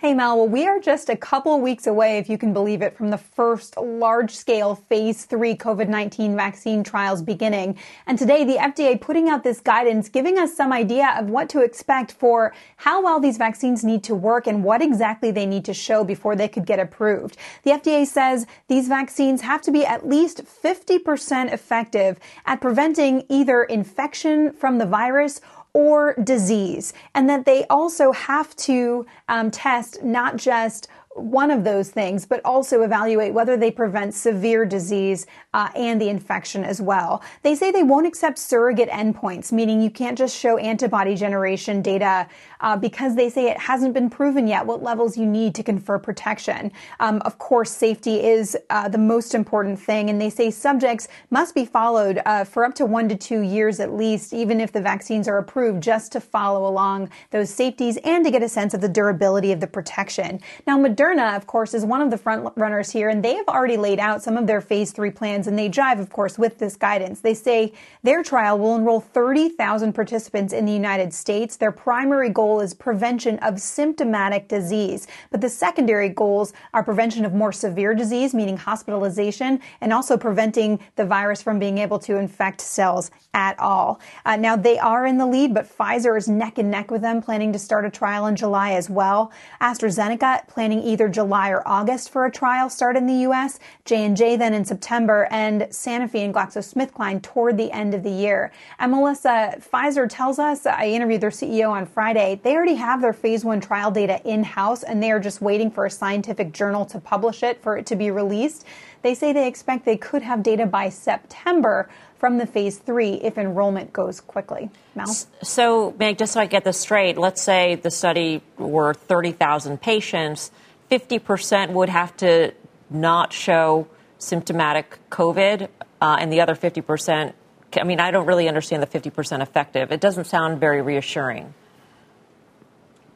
[0.00, 0.36] Hey, Mel.
[0.36, 3.16] Well, we are just a couple weeks away, if you can believe it, from the
[3.16, 7.78] first large scale phase three COVID 19 vaccine trials beginning.
[8.08, 11.62] And today, the FDA putting out this guidance, giving us some idea of what to
[11.62, 15.72] expect for how well these vaccines need to work and what exactly they need to
[15.72, 17.36] show before they could get approved.
[17.62, 23.62] The FDA says these vaccines have to be at least 50% effective at preventing either
[23.62, 25.40] infection from the virus
[25.74, 31.90] or disease, and that they also have to um, test not just one of those
[31.90, 37.22] things, but also evaluate whether they prevent severe disease uh, and the infection as well.
[37.42, 42.26] They say they won't accept surrogate endpoints, meaning you can't just show antibody generation data
[42.60, 45.98] uh, because they say it hasn't been proven yet what levels you need to confer
[45.98, 46.72] protection.
[46.98, 51.54] Um, of course, safety is uh, the most important thing, and they say subjects must
[51.54, 54.80] be followed uh, for up to one to two years at least, even if the
[54.80, 58.80] vaccines are approved, just to follow along those safeties and to get a sense of
[58.80, 60.40] the durability of the protection.
[60.66, 63.48] Now, Moderna Moderna, of course, is one of the front runners here, and they have
[63.48, 66.58] already laid out some of their phase three plans, and they jive, of course, with
[66.58, 67.20] this guidance.
[67.20, 71.56] They say their trial will enroll 30,000 participants in the United States.
[71.56, 77.34] Their primary goal is prevention of symptomatic disease, but the secondary goals are prevention of
[77.34, 82.60] more severe disease, meaning hospitalization, and also preventing the virus from being able to infect
[82.60, 84.00] cells at all.
[84.24, 87.20] Uh, now, they are in the lead, but Pfizer is neck and neck with them,
[87.20, 89.32] planning to start a trial in July as well.
[89.60, 94.54] AstraZeneca planning either July or August for a trial start in the U.S., J&J then
[94.54, 98.52] in September, and Sanofi and GlaxoSmithKline toward the end of the year.
[98.78, 103.12] And Melissa, Pfizer tells us, I interviewed their CEO on Friday, they already have their
[103.12, 107.00] phase one trial data in-house and they are just waiting for a scientific journal to
[107.00, 108.64] publish it for it to be released.
[109.02, 113.36] They say they expect they could have data by September from the phase three if
[113.36, 114.70] enrollment goes quickly.
[114.94, 115.06] Mel?
[115.42, 120.50] So, Meg, just so I get this straight, let's say the study were 30,000 patients.
[120.90, 122.52] 50% would have to
[122.90, 125.68] not show symptomatic COVID,
[126.00, 127.32] uh, and the other 50%,
[127.76, 129.90] I mean, I don't really understand the 50% effective.
[129.90, 131.54] It doesn't sound very reassuring.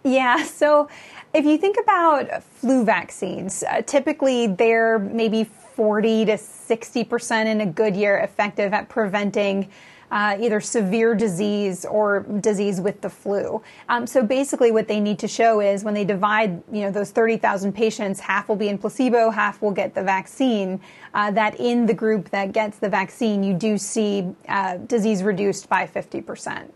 [0.04, 0.88] Yeah, so
[1.34, 7.66] if you think about flu vaccines, uh, typically they're maybe 40 to 60% in a
[7.66, 9.68] good year effective at preventing
[10.10, 13.62] uh, either severe disease or disease with the flu.
[13.88, 17.10] Um, so basically, what they need to show is when they divide, you know, those
[17.10, 20.80] 30,000 patients, half will be in placebo, half will get the vaccine.
[21.14, 25.68] Uh, that in the group that gets the vaccine, you do see uh, disease reduced
[25.68, 26.68] by 50%.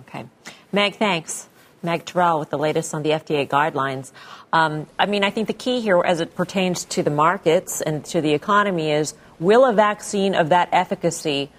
[0.00, 0.26] Okay,
[0.72, 1.48] Meg, thanks.
[1.82, 4.10] Meg Terrell with the latest on the FDA guidelines.
[4.52, 8.04] Um, I mean, I think the key here, as it pertains to the markets and
[8.06, 11.50] to the economy, is will a vaccine of that efficacy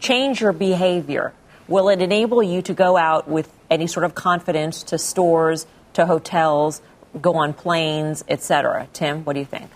[0.00, 1.32] change your behavior?
[1.68, 6.06] Will it enable you to go out with any sort of confidence to stores, to
[6.06, 6.82] hotels,
[7.20, 8.88] go on planes, etc.?
[8.92, 9.70] Tim, what do you think?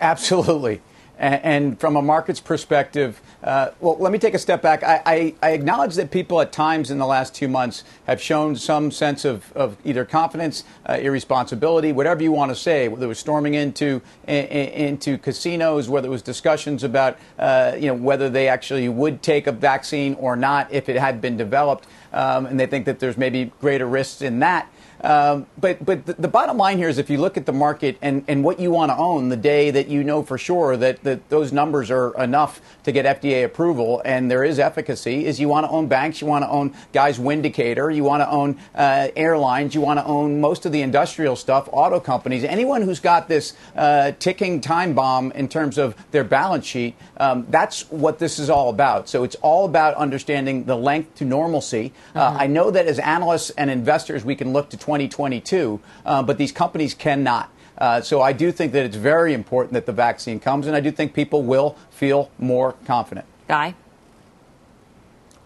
[0.00, 0.80] Absolutely.
[1.18, 4.82] And, from a market's perspective, uh, well, let me take a step back.
[4.82, 8.54] I, I, I, acknowledge that people at times in the last two months have shown
[8.56, 13.08] some sense of, of either confidence, uh, irresponsibility, whatever you want to say, whether it
[13.08, 18.28] was storming into, in, into casinos, whether it was discussions about uh, you know, whether
[18.28, 21.86] they actually would take a vaccine or not if it had been developed.
[22.12, 24.70] Um, and they think that there's maybe greater risks in that.
[25.02, 27.98] Um, but but the, the, bottom line here is if you look at the market
[28.00, 31.02] and, and what you want to own the day that you know for sure that,
[31.04, 35.48] that those numbers are enough to get FDA approval and there is efficacy, is you
[35.48, 39.08] want to own banks, you want to own Guys Windicator, you want to own uh,
[39.16, 43.28] airlines, you want to own most of the industrial stuff, auto companies, anyone who's got
[43.28, 46.94] this uh, ticking time bomb in terms of their balance sheet.
[47.18, 49.08] Um, that's what this is all about.
[49.08, 51.92] So it's all about understanding the length to normalcy.
[52.14, 52.40] Uh, mm-hmm.
[52.40, 56.52] I know that as analysts and investors, we can look to 2022, uh, but these
[56.52, 57.50] companies cannot.
[57.78, 60.80] Uh, so I do think that it's very important that the vaccine comes, and I
[60.80, 63.26] do think people will feel more confident.
[63.48, 63.74] Guy?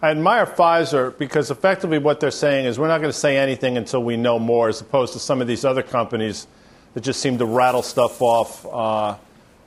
[0.01, 3.77] I admire Pfizer because effectively what they're saying is we're not going to say anything
[3.77, 6.47] until we know more, as opposed to some of these other companies
[6.93, 9.15] that just seem to rattle stuff off uh,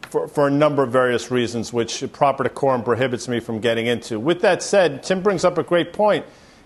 [0.03, 4.19] for, for a number of various reasons, which proper decorum prohibits me from getting into.
[4.19, 6.25] With that said, Tim brings up a great point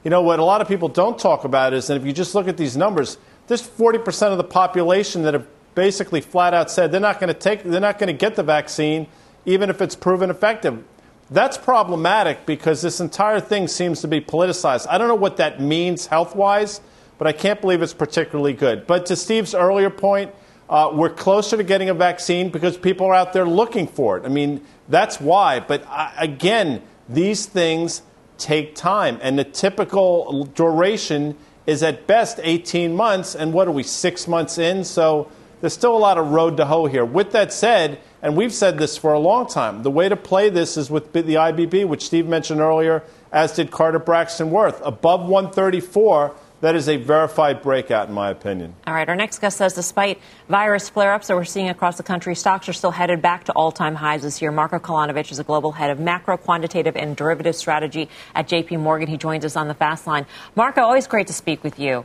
[0.09, 2.35] you know, what a lot of people don't talk about is that if you just
[2.35, 6.91] look at these numbers, there's 40% of the population that have basically flat out said
[6.91, 9.07] they're not going to take, they're not going to get the vaccine,
[9.45, 10.83] even if it's proven effective.
[11.29, 14.87] That's problematic because this entire thing seems to be politicized.
[14.89, 16.81] I don't know what that means health wise,
[17.19, 18.87] but I can't believe it's particularly good.
[18.87, 20.35] But to Steve's earlier point,
[20.71, 24.25] uh, we're closer to getting a vaccine because people are out there looking for it.
[24.25, 25.61] I mean, that's why.
[25.61, 28.01] But uh, again, these things
[28.39, 33.35] take time, and the typical duration is at best 18 months.
[33.35, 34.85] And what are we, six months in?
[34.85, 37.05] So there's still a lot of road to hoe here.
[37.05, 40.49] With that said, and we've said this for a long time, the way to play
[40.49, 44.81] this is with the IBB, which Steve mentioned earlier, as did Carter Braxton Worth.
[44.85, 48.75] Above 134, that is a verified breakout, in my opinion.
[48.87, 49.09] All right.
[49.09, 52.69] Our next guest says despite virus flare ups that we're seeing across the country, stocks
[52.69, 54.51] are still headed back to all time highs this year.
[54.51, 59.09] Marko Kolanovic is a global head of macro, quantitative, and derivative strategy at JP Morgan.
[59.09, 60.27] He joins us on the fast line.
[60.57, 62.05] Marko, always great to speak with you.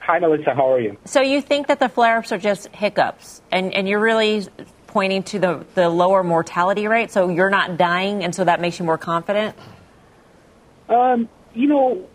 [0.00, 0.54] Hi, Melissa.
[0.54, 0.96] How are you?
[1.04, 4.46] So, you think that the flare ups are just hiccups, and, and you're really
[4.86, 8.78] pointing to the, the lower mortality rate, so you're not dying, and so that makes
[8.78, 9.54] you more confident?
[10.88, 12.08] Um, you know,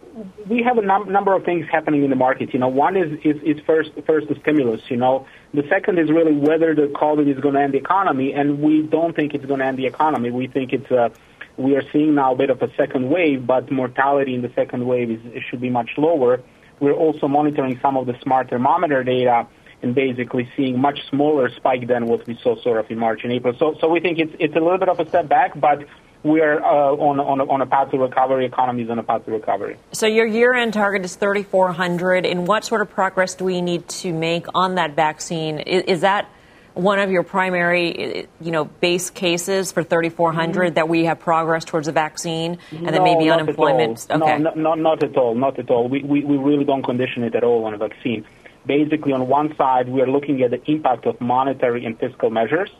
[0.48, 2.54] we have a num- number of things happening in the market.
[2.54, 4.82] You know, one is, is, is first first the stimulus.
[4.90, 8.34] You know, the second is really whether the COVID is going to end the economy,
[8.34, 10.32] and we don't think it's going to end the economy.
[10.32, 11.12] We think it's a
[11.58, 14.86] we are seeing now a bit of a second wave, but mortality in the second
[14.86, 16.42] wave is should be much lower.
[16.80, 19.48] We're also monitoring some of the smart thermometer data
[19.82, 23.32] and basically seeing much smaller spike than what we saw sort of in March and
[23.32, 23.54] April.
[23.60, 25.86] So so we think it's it's a little bit of a step back, but
[26.26, 28.46] we are uh, on, on, on a path to recovery.
[28.48, 29.78] Economy is on a path to recovery.
[29.92, 32.26] So your year-end target is 3,400.
[32.26, 35.60] And what sort of progress do we need to make on that vaccine?
[35.60, 36.28] Is, is that
[36.74, 40.74] one of your primary, you know, base cases for 3,400 mm-hmm.
[40.74, 44.08] that we have progress towards a vaccine, and no, then maybe unemployment?
[44.10, 44.40] Okay.
[44.40, 45.36] No, no, not at all.
[45.36, 45.88] Not at all.
[45.88, 48.26] We, we, we really don't condition it at all on a vaccine.
[48.66, 52.72] Basically, on one side, we are looking at the impact of monetary and fiscal measures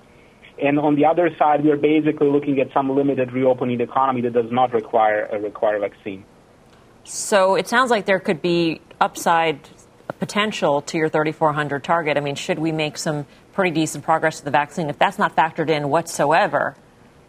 [0.62, 4.34] and on the other side, we are basically looking at some limited reopening economy that
[4.34, 6.24] does not require a require a vaccine.
[7.04, 9.60] So it sounds like there could be upside
[10.20, 12.18] potential to your 3,400 target.
[12.18, 14.90] I mean, should we make some pretty decent progress with the vaccine?
[14.90, 16.76] If that's not factored in whatsoever,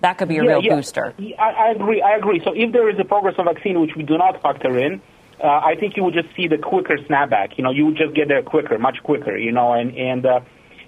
[0.01, 0.75] that could be a yeah, real yeah.
[0.77, 1.15] booster.
[1.39, 2.01] I, I, agree.
[2.01, 2.41] I agree.
[2.45, 5.01] So if there is a progress on vaccine which we do not factor in,
[5.43, 7.59] uh, I think you would just see the quicker snapback.
[7.59, 9.37] You know, you would just get there quicker, much quicker.
[9.37, 10.41] You know, and and uh,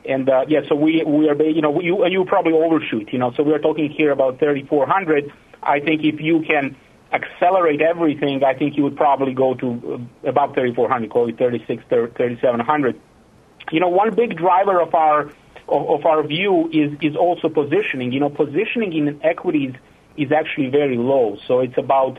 [0.09, 3.12] and uh, yeah, so we we are you know you you probably overshoot.
[3.12, 5.31] You know, so we are talking here about 3,400.
[5.62, 6.77] I think if you can
[7.12, 11.85] accelerate everything, I think you would probably go to uh, about 3,400, call it 36,
[11.88, 13.01] 3,700.
[13.71, 15.31] You know, one big driver of our
[15.68, 18.12] of, of our view is is also positioning.
[18.12, 19.75] You know, positioning in equities
[20.16, 21.37] is actually very low.
[21.47, 22.18] So it's about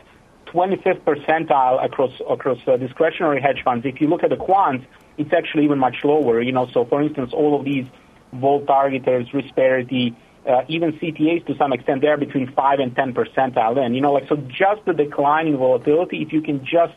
[0.52, 3.86] 25th percentile across across uh, discretionary hedge funds.
[3.86, 4.84] If you look at the quants,
[5.18, 6.40] it's actually even much lower.
[6.40, 7.86] You know, so for instance, all of these
[8.32, 10.16] vol targeters, risk parity,
[10.48, 13.94] uh, even CTAs to some extent, they're between 5 and 10 percentile in.
[13.94, 16.94] You know, like, so just the decline in volatility, if you can just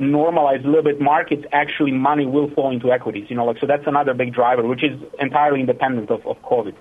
[0.00, 3.26] normalize a little bit markets, actually money will flow into equities.
[3.28, 6.74] You know, like, so that's another big driver, which is entirely independent of, of COVID.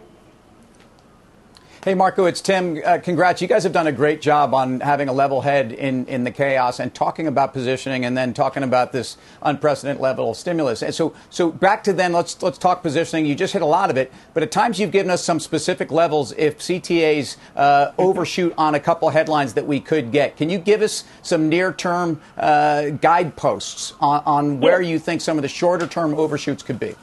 [1.84, 2.82] Hey, Marko, it's Tim.
[2.86, 3.42] Uh, congrats.
[3.42, 6.32] You guys have done a great job on having a level head in, in the
[6.32, 10.82] chaos and talking about positioning and then talking about this unprecedented level of stimulus.
[10.82, 13.26] And so, so back to then, let's, let's talk positioning.
[13.26, 15.92] You just hit a lot of it, but at times you've given us some specific
[15.92, 20.38] levels if CTAs uh, overshoot on a couple headlines that we could get.
[20.38, 24.92] Can you give us some near term uh, guideposts on, on where yeah.
[24.92, 26.96] you think some of the shorter term overshoots could be?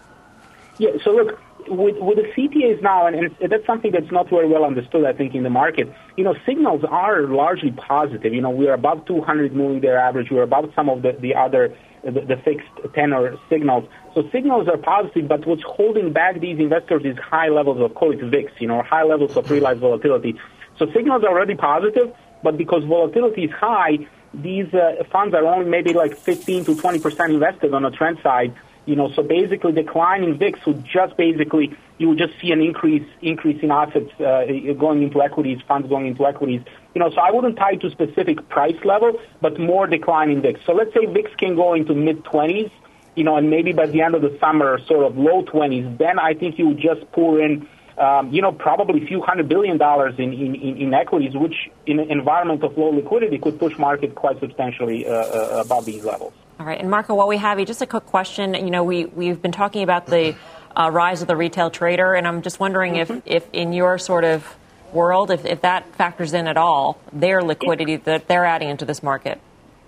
[0.78, 4.48] Yeah, so look, with, with the CTAs now, and, and that's something that's not very
[4.48, 5.92] well understood, I think, in the market.
[6.16, 8.32] You know, signals are largely positive.
[8.32, 10.30] You know, we are above 200 moving their average.
[10.30, 13.88] We're above some of the, the other the, the fixed tenor signals.
[14.14, 18.12] So signals are positive, but what's holding back these investors is high levels of call
[18.12, 20.38] it VIX, you know, high levels of realized volatility.
[20.78, 23.98] So signals are already positive, but because volatility is high,
[24.32, 28.18] these uh, funds are only maybe like 15 to 20 percent invested on the trend
[28.22, 28.54] side.
[28.86, 33.06] You know, so basically declining VIX would just basically, you would just see an increase,
[33.20, 34.46] increase in assets uh,
[34.78, 36.62] going into equities, funds going into equities.
[36.94, 40.42] You know, so I wouldn't tie it to specific price level, but more decline in
[40.42, 40.60] VIX.
[40.64, 42.70] So let's say VIX can go into mid 20s,
[43.14, 46.18] you know, and maybe by the end of the summer, sort of low 20s, then
[46.18, 47.68] I think you would just pour in
[48.00, 52.00] um, you know, probably a few hundred billion dollars in, in, in equities, which in
[52.00, 56.32] an environment of low liquidity could push market quite substantially uh, uh, above these levels.
[56.60, 56.78] All right.
[56.78, 58.52] And Marko, while we have you, just a quick question.
[58.52, 60.36] You know, we, we've been talking about the
[60.76, 63.26] uh, rise of the retail trader, and I'm just wondering mm-hmm.
[63.26, 64.44] if, if in your sort of
[64.92, 68.84] world, if, if that factors in at all, their liquidity it, that they're adding into
[68.84, 69.40] this market.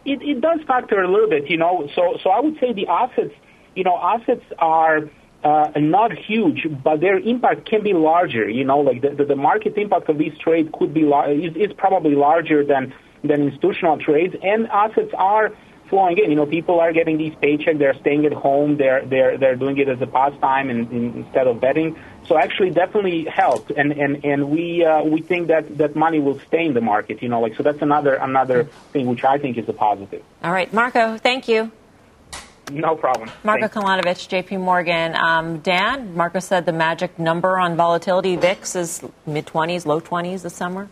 [0.07, 1.91] It, it does factor a little bit, you know.
[1.95, 3.35] So, so I would say the assets,
[3.77, 5.11] you know, assets are
[5.45, 8.49] uh, not huge, but their impact can be larger.
[8.49, 11.55] You know, like the, the, the market impact of these trades could be lar- is,
[11.55, 15.53] is probably larger than than institutional trades, and assets are
[15.93, 16.31] flowing in.
[16.31, 17.79] You know, people are getting these paychecks.
[17.79, 18.79] They're staying at home.
[18.79, 21.97] They're they're they're doing it as a pastime and, and instead of betting.
[22.27, 23.71] So actually, definitely helped.
[23.71, 27.23] And and and we uh, we think that that money will stay in the market.
[27.23, 30.23] You know, like so that's another another thing which I think is a positive.
[30.43, 31.71] All right, Marko, thank you.
[32.71, 33.31] No problem.
[33.45, 35.15] Marko Kolanovic, JP Morgan.
[35.15, 40.43] Um, Dan, Marko said the magic number on volatility VIX is mid 20s, low 20s
[40.43, 40.89] this summer.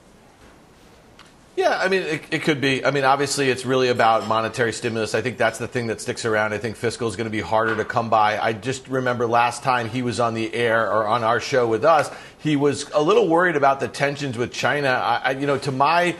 [1.61, 2.87] Yeah, I mean, it, it, could be.
[2.87, 5.15] I mean, obviously, it's really about monetary stimulus.
[5.15, 6.55] I think that's the thing that sticks around.
[6.55, 8.39] I think fiscal is going to be harder to come by.
[8.39, 11.85] I just remember last time he was on the air or on our show with
[11.85, 14.89] us, he was a little worried about the tensions with China.
[14.89, 16.17] I, I, you know, to my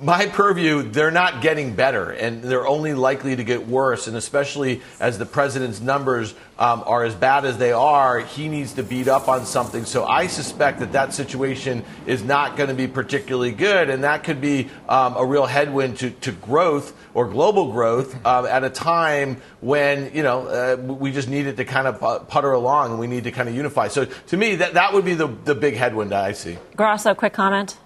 [0.00, 4.06] my purview, they're not getting better, and they're only likely to get worse.
[4.06, 8.74] And especially as the president's numbers um, are as bad as they are, he needs
[8.74, 9.84] to beat up on something.
[9.84, 14.24] So I suspect that that situation is not going to be particularly good, and that
[14.24, 18.70] could be um, a real headwind to, to growth or global growth um, at a
[18.70, 23.00] time when you know uh, we just need it to kind of putter along, and
[23.00, 23.88] we need to kind of unify.
[23.88, 26.58] So to me, that that would be the the big headwind I see.
[26.76, 27.76] Grasso, quick comment.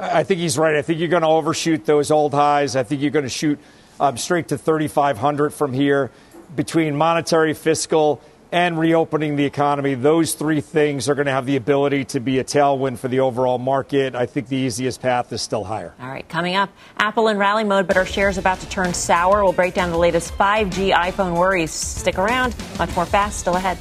[0.00, 0.76] I think he's right.
[0.76, 2.74] I think you're going to overshoot those old highs.
[2.74, 3.58] I think you're going to shoot
[3.98, 6.10] um, straight to 3,500 from here.
[6.56, 8.20] Between monetary, fiscal,
[8.50, 12.38] and reopening the economy, those three things are going to have the ability to be
[12.38, 14.14] a tailwind for the overall market.
[14.14, 15.94] I think the easiest path is still higher.
[16.00, 19.44] All right, coming up, Apple in rally mode, but our shares about to turn sour.
[19.44, 21.70] We'll break down the latest 5G iPhone worries.
[21.70, 22.56] Stick around.
[22.78, 23.78] Much more fast still ahead.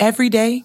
[0.00, 0.64] Every day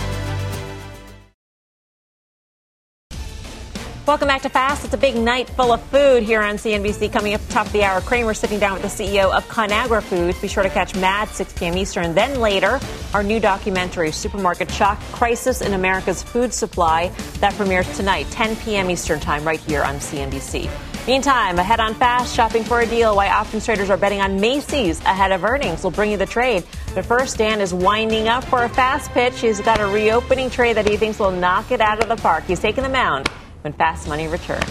[4.07, 4.83] Welcome back to Fast.
[4.83, 7.13] It's a big night full of food here on CNBC.
[7.13, 10.41] Coming up top of the hour, Cramer sitting down with the CEO of Conagra Foods.
[10.41, 11.77] Be sure to catch Mad 6 p.m.
[11.77, 12.15] Eastern.
[12.15, 12.79] Then later,
[13.13, 17.09] our new documentary, Supermarket Shock: Crisis in America's Food Supply,
[17.41, 18.89] that premieres tonight, 10 p.m.
[18.89, 20.67] Eastern Time, right here on CNBC.
[21.05, 23.15] Meantime, ahead on Fast, shopping for a deal.
[23.15, 25.83] Why options traders are betting on Macy's ahead of earnings.
[25.83, 26.63] We'll bring you the trade.
[26.95, 29.41] But first, Dan is winding up for a fast pitch.
[29.41, 32.45] He's got a reopening trade that he thinks will knock it out of the park.
[32.45, 33.29] He's taking the mound
[33.61, 34.65] when Fast Money returns.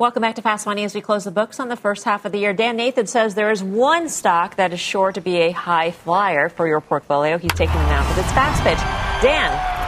[0.00, 2.32] Welcome back to Fast Money as we close the books on the first half of
[2.32, 2.54] the year.
[2.54, 6.48] Dan Nathan says there is one stock that is sure to be a high flyer
[6.48, 7.36] for your portfolio.
[7.36, 8.78] He's taking them out with its fast pitch.
[9.22, 9.80] Dan.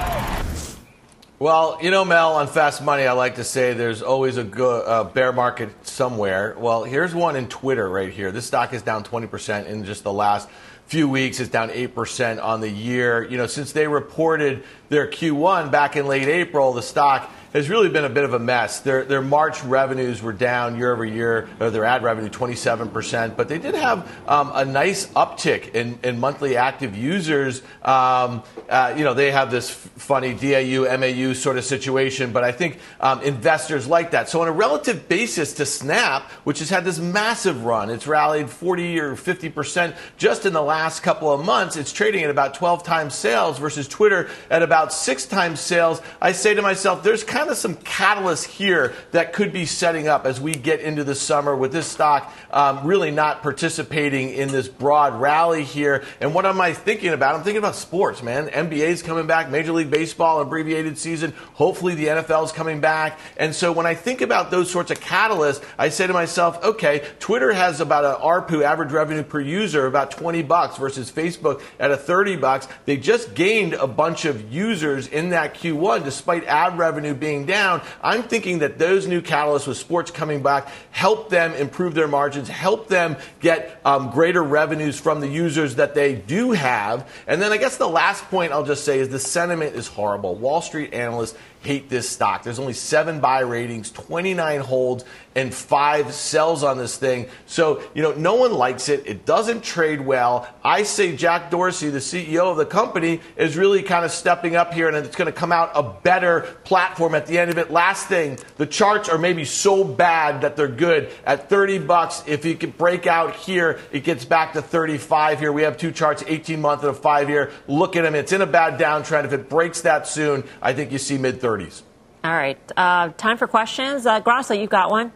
[1.39, 4.87] Well, you know, Mel, on Fast Money, I like to say there's always a good,
[4.87, 6.55] uh, bear market somewhere.
[6.59, 8.31] Well, here's one in Twitter right here.
[8.31, 10.47] This stock is down 20% in just the last
[10.93, 11.41] few weeks.
[11.41, 13.27] It's down 8% on the year.
[13.27, 17.89] You know, since they reported their Q1 back in late April, the stock has really
[17.89, 18.81] been a bit of a mess.
[18.81, 23.49] Their, their March revenues were down year over year, or their ad revenue 27%, but
[23.49, 27.63] they did have um, a nice uptick in, in monthly active users.
[27.83, 32.53] Um, uh, you know, they have this funny DAU, MAU sort of situation, but I
[32.53, 34.29] think um, investors like that.
[34.29, 38.49] So, on a relative basis to Snap, which has had this massive run, it's rallied
[38.49, 41.77] 40 or 50% just in the last couple of months.
[41.77, 46.01] It's trading at about 12 times sales versus Twitter at about six times sales.
[46.21, 50.07] I say to myself, there's kind kind of some catalyst here that could be setting
[50.07, 54.49] up as we get into the summer with this stock um, really not participating in
[54.49, 56.05] this broad rally here.
[56.21, 57.35] And what am I thinking about?
[57.35, 58.47] I'm thinking about sports, man.
[58.47, 61.33] NBA's coming back, Major League Baseball, abbreviated season.
[61.55, 63.19] Hopefully the NFL is coming back.
[63.37, 67.05] And so when I think about those sorts of catalysts, I say to myself, okay,
[67.19, 71.91] Twitter has about an ARPU, average revenue per user, about 20 bucks versus Facebook at
[71.91, 72.69] a 30 bucks.
[72.85, 77.81] They just gained a bunch of users in that Q1 despite ad revenue being down.
[78.03, 82.49] I'm thinking that those new catalysts with sports coming back help them improve their margins,
[82.49, 87.11] help them get um, greater revenues from the users that they do have.
[87.27, 90.35] And then I guess the last point I'll just say is the sentiment is horrible.
[90.35, 92.43] Wall Street analysts hate this stock.
[92.43, 95.05] There's only seven buy ratings, 29 holds,
[95.35, 97.29] and five sells on this thing.
[97.47, 99.07] So, you know, no one likes it.
[99.07, 100.49] It doesn't trade well.
[100.63, 104.75] I say Jack Dorsey, the CEO of the company, is really kind of stepping up
[104.75, 107.71] here and it's going to come out a better platform at the end of it.
[107.71, 111.11] Last thing, the charts are maybe so bad that they're good.
[111.25, 115.53] At 30 bucks, if you can break out here, it gets back to 35 here.
[115.53, 117.51] We have two charts, 18 month and a five year.
[117.67, 118.15] Look at them.
[118.15, 119.25] It's in a bad downtrend.
[119.25, 121.83] If it breaks that soon, I think you see mid 30s.
[122.25, 122.59] All right.
[122.77, 124.07] Uh, time for questions.
[124.07, 124.21] Uh,
[124.51, 125.13] you've got one.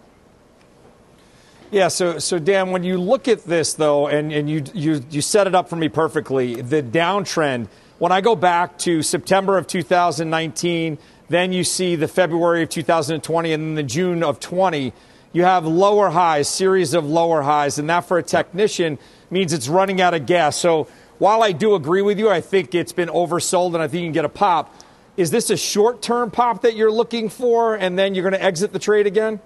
[1.72, 5.20] Yeah, so so Dan, when you look at this though, and, and you, you you
[5.20, 7.66] set it up for me perfectly, the downtrend.
[7.98, 10.98] When I go back to September of 2019,
[11.28, 14.92] then you see the February of 2020, and then the June of 20.
[15.32, 18.98] You have lower highs, series of lower highs, and that for a technician
[19.30, 20.56] means it's running out of gas.
[20.56, 20.86] So
[21.18, 24.06] while I do agree with you, I think it's been oversold, and I think you
[24.06, 24.72] can get a pop.
[25.16, 28.72] Is this a short-term pop that you're looking for, and then you're going to exit
[28.72, 29.40] the trade again?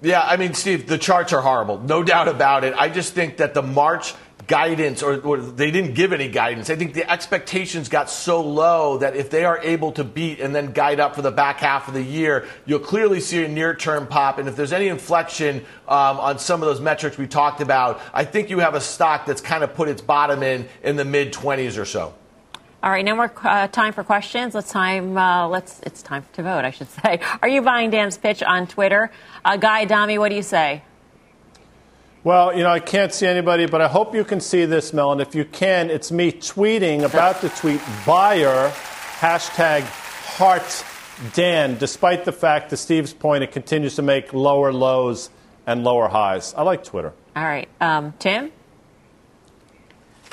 [0.00, 2.74] Yeah, I mean, Steve, the charts are horrible, no doubt about it.
[2.76, 4.14] I just think that the March
[4.46, 6.70] guidance, or, or, they didn't give any guidance.
[6.70, 10.54] I think the expectations got so low that if they are able to beat and
[10.54, 13.74] then guide up for the back half of the year, you'll clearly see a near
[13.74, 14.38] term pop.
[14.38, 18.24] And if there's any inflection um, on some of those metrics we talked about, I
[18.24, 21.32] think you have a stock that's kind of put its bottom in in the mid
[21.32, 22.14] 20s or so.
[22.82, 24.54] All right, no more uh, time for questions.
[24.54, 25.16] Let's time.
[25.16, 25.80] Uh, let's.
[25.80, 27.20] It's time to vote, I should say.
[27.42, 29.10] Are you buying Dan's pitch on Twitter?
[29.44, 30.82] Uh, Guy Adami, what do you say?
[32.24, 35.12] Well, you know, I can't see anybody, but I hope you can see this, Mel.
[35.12, 38.70] And if you can, it's me tweeting about to tweet buyer
[39.20, 39.82] hashtag
[40.36, 40.84] heart
[41.34, 45.30] Dan, despite the fact, to Steve's point, it continues to make lower lows
[45.66, 46.54] and lower highs.
[46.54, 47.12] I like Twitter.
[47.34, 48.52] All right, um, Tim.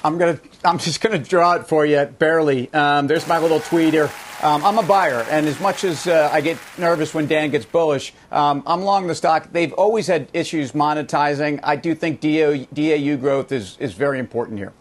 [0.03, 0.39] I'm gonna.
[0.65, 2.73] I'm just gonna draw it for you barely.
[2.73, 4.09] Um, there's my little tweeter.
[4.43, 7.65] Um, I'm a buyer, and as much as uh, I get nervous when Dan gets
[7.65, 9.51] bullish, um, I'm long the stock.
[9.51, 11.59] They've always had issues monetizing.
[11.63, 14.73] I do think DAU, DAU growth is is very important here.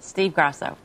[0.00, 0.78] Steve Grasso.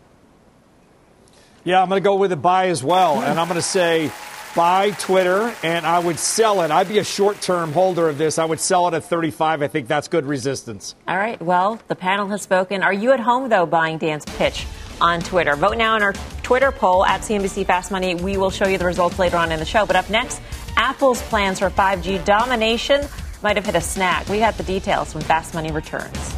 [1.64, 4.12] Yeah, I'm going to go with a buy as well, and I'm going to say
[4.56, 6.72] buy Twitter, and I would sell it.
[6.72, 8.38] I'd be a short term holder of this.
[8.40, 9.62] I would sell it at 35.
[9.62, 10.96] I think that's good resistance.
[11.08, 11.42] All right.
[11.42, 12.84] Well, the panel has spoken.
[12.84, 14.66] Are you at home, though, buying Dan's pitch
[15.00, 15.56] on Twitter?
[15.56, 18.16] Vote now in our Twitter poll at CNBC Fast Money.
[18.16, 19.86] We will show you the results later on in the show.
[19.86, 20.42] But up next,
[20.76, 23.08] Apple's plans for 5G domination
[23.44, 24.28] might have hit a snag.
[24.30, 26.36] We got the details when Fast Money returns.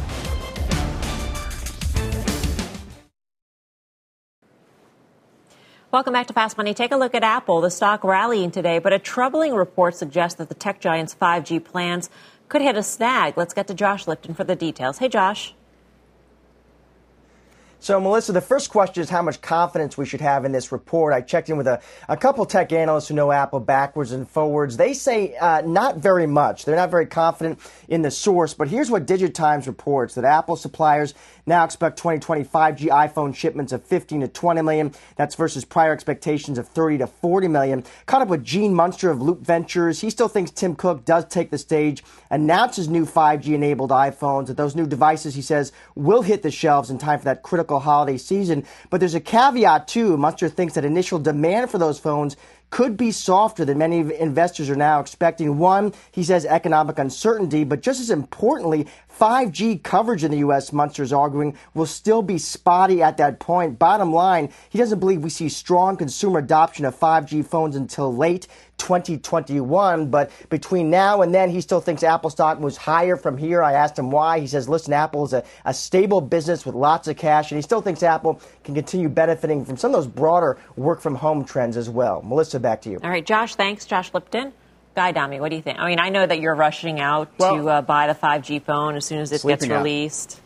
[5.94, 6.74] Welcome back to Fast Money.
[6.74, 7.60] Take a look at Apple.
[7.60, 12.10] The stock rallying today, but a troubling report suggests that the tech giant's 5G plans
[12.48, 13.34] could hit a snag.
[13.36, 14.98] Let's get to Josh Lipton for the details.
[14.98, 15.54] Hey, Josh.
[17.84, 21.12] So, Melissa, the first question is how much confidence we should have in this report.
[21.12, 24.78] I checked in with a, a couple tech analysts who know Apple backwards and forwards.
[24.78, 26.64] They say uh, not very much.
[26.64, 28.54] They're not very confident in the source.
[28.54, 31.12] But here's what DigiTimes reports that Apple suppliers
[31.46, 34.92] now expect 2020 5G iPhone shipments of 15 to 20 million.
[35.16, 37.84] That's versus prior expectations of 30 to 40 million.
[38.06, 40.00] Caught up with Gene Munster of Loop Ventures.
[40.00, 44.46] He still thinks Tim Cook does take the stage, announces new 5G enabled iPhones.
[44.46, 47.80] That those new devices, he says, will hit the shelves in time for that critical
[47.80, 48.64] holiday season.
[48.90, 50.16] But there's a caveat too.
[50.16, 52.36] Munster thinks that initial demand for those phones
[52.74, 55.58] could be softer than many investors are now expecting.
[55.58, 58.88] One, he says economic uncertainty, but just as importantly,
[59.18, 63.78] 5G coverage in the U.S., Munster's arguing, will still be spotty at that point.
[63.78, 68.48] Bottom line, he doesn't believe we see strong consumer adoption of 5G phones until late
[68.78, 70.10] 2021.
[70.10, 73.62] But between now and then, he still thinks Apple stock moves higher from here.
[73.62, 74.40] I asked him why.
[74.40, 77.62] He says, listen, Apple is a, a stable business with lots of cash, and he
[77.62, 81.76] still thinks Apple can continue benefiting from some of those broader work from home trends
[81.76, 82.22] as well.
[82.22, 82.98] Melissa, back to you.
[83.02, 83.86] All right, Josh, thanks.
[83.86, 84.52] Josh Lipton.
[84.94, 85.78] Guy Adami, what do you think?
[85.78, 88.94] I mean, I know that you're rushing out well, to uh, buy the 5G phone
[88.94, 90.40] as soon as it gets released.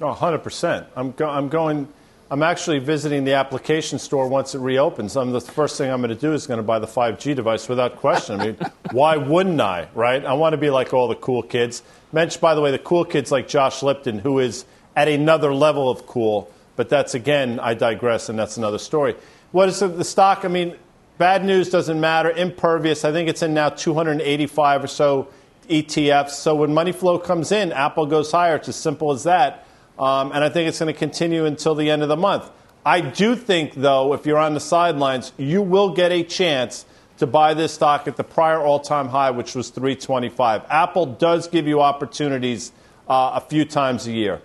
[0.00, 0.18] Out.
[0.22, 0.86] Oh, 100%.
[0.96, 1.88] I'm, go- I'm going,
[2.30, 5.14] I'm actually visiting the application store once it reopens.
[5.14, 7.68] I'm, the first thing I'm going to do is going to buy the 5G device
[7.68, 8.40] without question.
[8.40, 8.56] I mean,
[8.92, 10.24] why wouldn't I, right?
[10.24, 11.82] I want to be like all the cool kids.
[12.12, 14.64] Mentioned, by the way, the cool kids like Josh Lipton, who is
[14.96, 16.50] at another level of cool.
[16.76, 19.16] But that's, again, I digress, and that's another story.
[19.52, 20.46] What is the, the stock?
[20.46, 20.76] I mean,
[21.20, 22.30] Bad news doesn't matter.
[22.30, 25.28] Impervious, I think it's in now 285 or so
[25.68, 26.30] ETFs.
[26.30, 28.56] So when money flow comes in, Apple goes higher.
[28.56, 29.66] It's as simple as that.
[29.98, 32.50] Um, and I think it's going to continue until the end of the month.
[32.86, 36.86] I do think, though, if you're on the sidelines, you will get a chance
[37.18, 40.62] to buy this stock at the prior all-time high, which was 325.
[40.70, 42.72] Apple does give you opportunities
[43.10, 44.40] uh, a few times a year.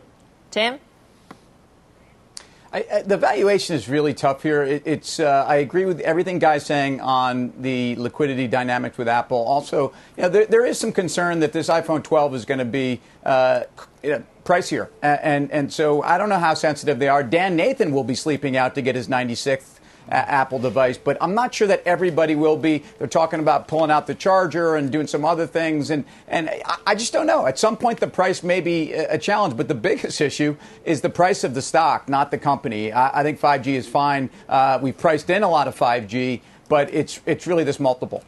[0.51, 0.79] Tim?
[2.75, 4.61] I, the valuation is really tough here.
[4.61, 9.37] It, it's uh, I agree with everything Guy's saying on the liquidity dynamics with Apple.
[9.37, 12.65] Also, you know, there, there is some concern that this iPhone 12 is going to
[12.65, 13.61] be uh,
[14.03, 17.23] you know, pricier, and, and and so I don't know how sensitive they are.
[17.23, 19.74] Dan Nathan will be sleeping out to get his 96th
[20.09, 22.83] Apple device, but I'm not sure that everybody will be.
[22.97, 26.49] They're talking about pulling out the charger and doing some other things, and, and
[26.85, 27.45] I just don't know.
[27.45, 31.09] At some point, the price may be a challenge, but the biggest issue is the
[31.09, 32.91] price of the stock, not the company.
[32.91, 34.29] I, I think 5G is fine.
[34.47, 38.23] Uh, we've priced in a lot of 5G, but it's, it's really this multiple.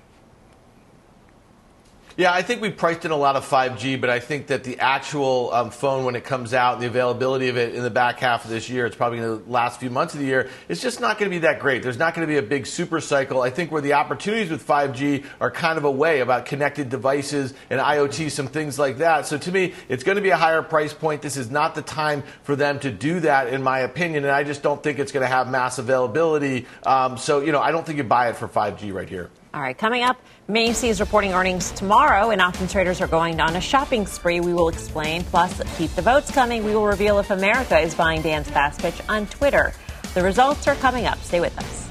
[2.18, 4.80] Yeah, I think we priced in a lot of 5G, but I think that the
[4.80, 8.44] actual um, phone, when it comes out, the availability of it in the back half
[8.44, 11.00] of this year, it's probably in the last few months of the year, it's just
[11.00, 11.84] not going to be that great.
[11.84, 13.44] There's not going to be a big super cycle.
[13.44, 17.54] I think where the opportunities with 5G are kind of a way about connected devices
[17.70, 19.28] and IoT, some things like that.
[19.28, 21.22] So to me, it's going to be a higher price point.
[21.22, 24.44] This is not the time for them to do that, in my opinion, and I
[24.44, 26.66] just don't think it's going to have mass availability.
[26.84, 29.30] Um, so, you know, I don't think you buy it for 5G right here.
[29.54, 30.18] All right, coming up,
[30.50, 34.40] Macy's is reporting earnings tomorrow, and often traders are going on a shopping spree.
[34.40, 35.26] We will explain.
[35.26, 36.64] Plus, keep the votes coming.
[36.64, 39.74] We will reveal if America is buying Dan's fast pitch on Twitter.
[40.14, 41.18] The results are coming up.
[41.18, 41.87] Stay with us.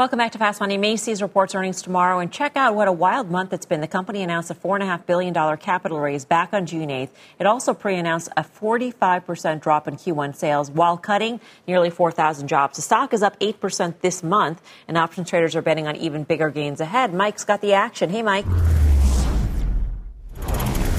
[0.00, 0.78] Welcome back to Fast Money.
[0.78, 3.82] Macy's reports earnings tomorrow, and check out what a wild month it's been.
[3.82, 7.10] The company announced a $4.5 billion capital raise back on June 8th.
[7.38, 11.38] It also pre announced a 45% drop in Q1 sales while cutting
[11.68, 12.76] nearly 4,000 jobs.
[12.76, 16.48] The stock is up 8% this month, and options traders are betting on even bigger
[16.48, 17.12] gains ahead.
[17.12, 18.08] Mike's got the action.
[18.08, 18.46] Hey, Mike.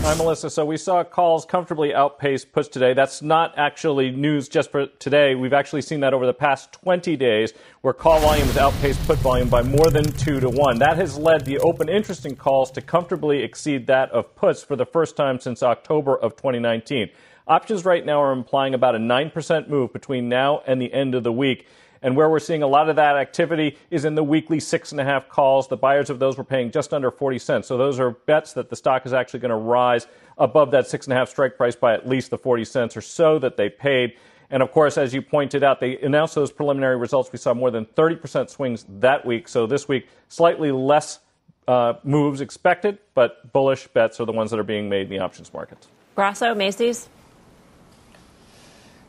[0.03, 0.49] Hi, Melissa.
[0.49, 2.95] So we saw calls comfortably outpace puts today.
[2.95, 5.35] That's not actually news just for today.
[5.35, 9.19] We've actually seen that over the past 20 days, where call volume has outpaced put
[9.19, 10.79] volume by more than two to one.
[10.79, 14.75] That has led the open interest in calls to comfortably exceed that of puts for
[14.75, 17.11] the first time since October of 2019.
[17.47, 21.23] Options right now are implying about a 9% move between now and the end of
[21.23, 21.67] the week.
[22.01, 24.99] And where we're seeing a lot of that activity is in the weekly six and
[24.99, 25.67] a half calls.
[25.67, 27.67] The buyers of those were paying just under 40 cents.
[27.67, 31.05] So those are bets that the stock is actually going to rise above that six
[31.05, 33.69] and a half strike price by at least the 40 cents or so that they
[33.69, 34.17] paid.
[34.49, 37.31] And of course, as you pointed out, they announced those preliminary results.
[37.31, 39.47] We saw more than 30% swings that week.
[39.47, 41.19] So this week, slightly less
[41.67, 45.19] uh, moves expected, but bullish bets are the ones that are being made in the
[45.19, 45.87] options markets.
[46.15, 47.07] Grasso, Macy's.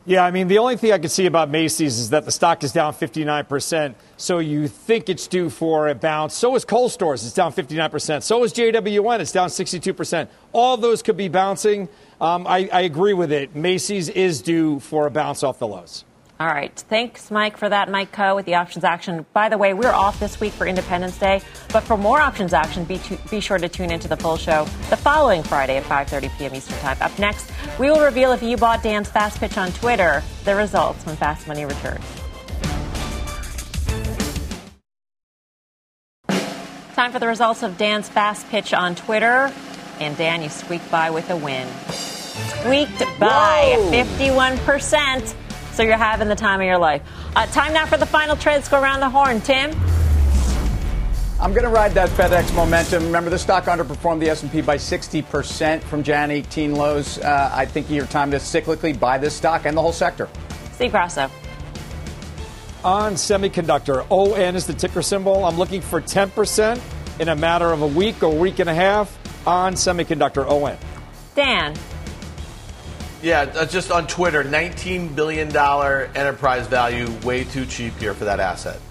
[0.05, 2.65] Yeah, I mean, the only thing I can see about Macy's is that the stock
[2.65, 3.95] is down 59%.
[4.17, 6.33] So you think it's due for a bounce.
[6.33, 8.21] So is Kohl Stores, it's down 59%.
[8.21, 10.27] So is JWN, it's down 62%.
[10.51, 11.87] All those could be bouncing.
[12.19, 13.55] Um, I, I agree with it.
[13.55, 16.03] Macy's is due for a bounce off the lows.
[16.39, 16.73] All right.
[16.89, 17.89] Thanks, Mike, for that.
[17.89, 19.25] Mike Khouw with the options action.
[19.33, 22.85] By the way, we're off this week for Independence Day, but for more options action,
[22.85, 26.37] be, to, be sure to tune into the full show the following Friday at 5:30
[26.37, 26.55] p.m.
[26.55, 26.97] Eastern Time.
[27.01, 30.23] Up next, we will reveal if you bought Dan's fast pitch on Twitter.
[30.43, 32.03] The results when Fast Money returns.
[36.93, 39.51] Time for the results of Dan's fast pitch on Twitter.
[39.99, 41.67] And Dan, you squeaked by with a win.
[41.89, 43.91] Squeaked by Whoa.
[43.91, 45.35] 51%.
[45.73, 47.01] So you're having the time of your life.
[47.35, 48.55] Uh, time now for the final trade.
[48.55, 49.41] Let's go around the horn.
[49.41, 49.71] Tim?
[51.39, 53.03] I'm going to ride that FedEx momentum.
[53.03, 57.17] Remember, the stock underperformed the S&P by 60% from Jan 18 lows.
[57.17, 60.29] Uh, I think your time to cyclically buy this stock and the whole sector.
[60.73, 61.29] Steve Grasso.
[62.83, 65.43] On semiconductor, ON is the ticker symbol.
[65.43, 66.79] I'm looking for 10%
[67.19, 69.17] in a matter of a week or week and a half
[69.47, 70.77] on semiconductor ON.
[71.35, 71.75] Dan.
[73.23, 78.41] Yeah, uh, just on Twitter, $19 billion enterprise value, way too cheap here for that
[78.41, 78.81] asset.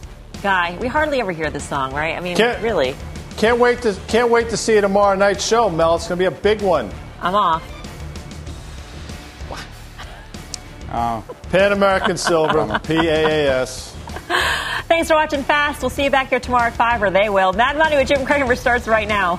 [0.43, 2.17] Guy, we hardly ever hear this song, right?
[2.17, 2.97] I mean, can't, really.
[3.37, 5.97] Can't wait to can't wait to see it tomorrow night's show, Mel.
[5.97, 6.91] It's going to be a big one.
[7.21, 7.63] I'm off.
[10.91, 11.25] Oh.
[11.51, 13.95] Pan American Silver, P A A S.
[14.89, 15.83] Thanks for watching Fast.
[15.83, 17.53] We'll see you back here tomorrow at 5, or they will.
[17.53, 19.39] Mad Money with Jim Cramer starts right now.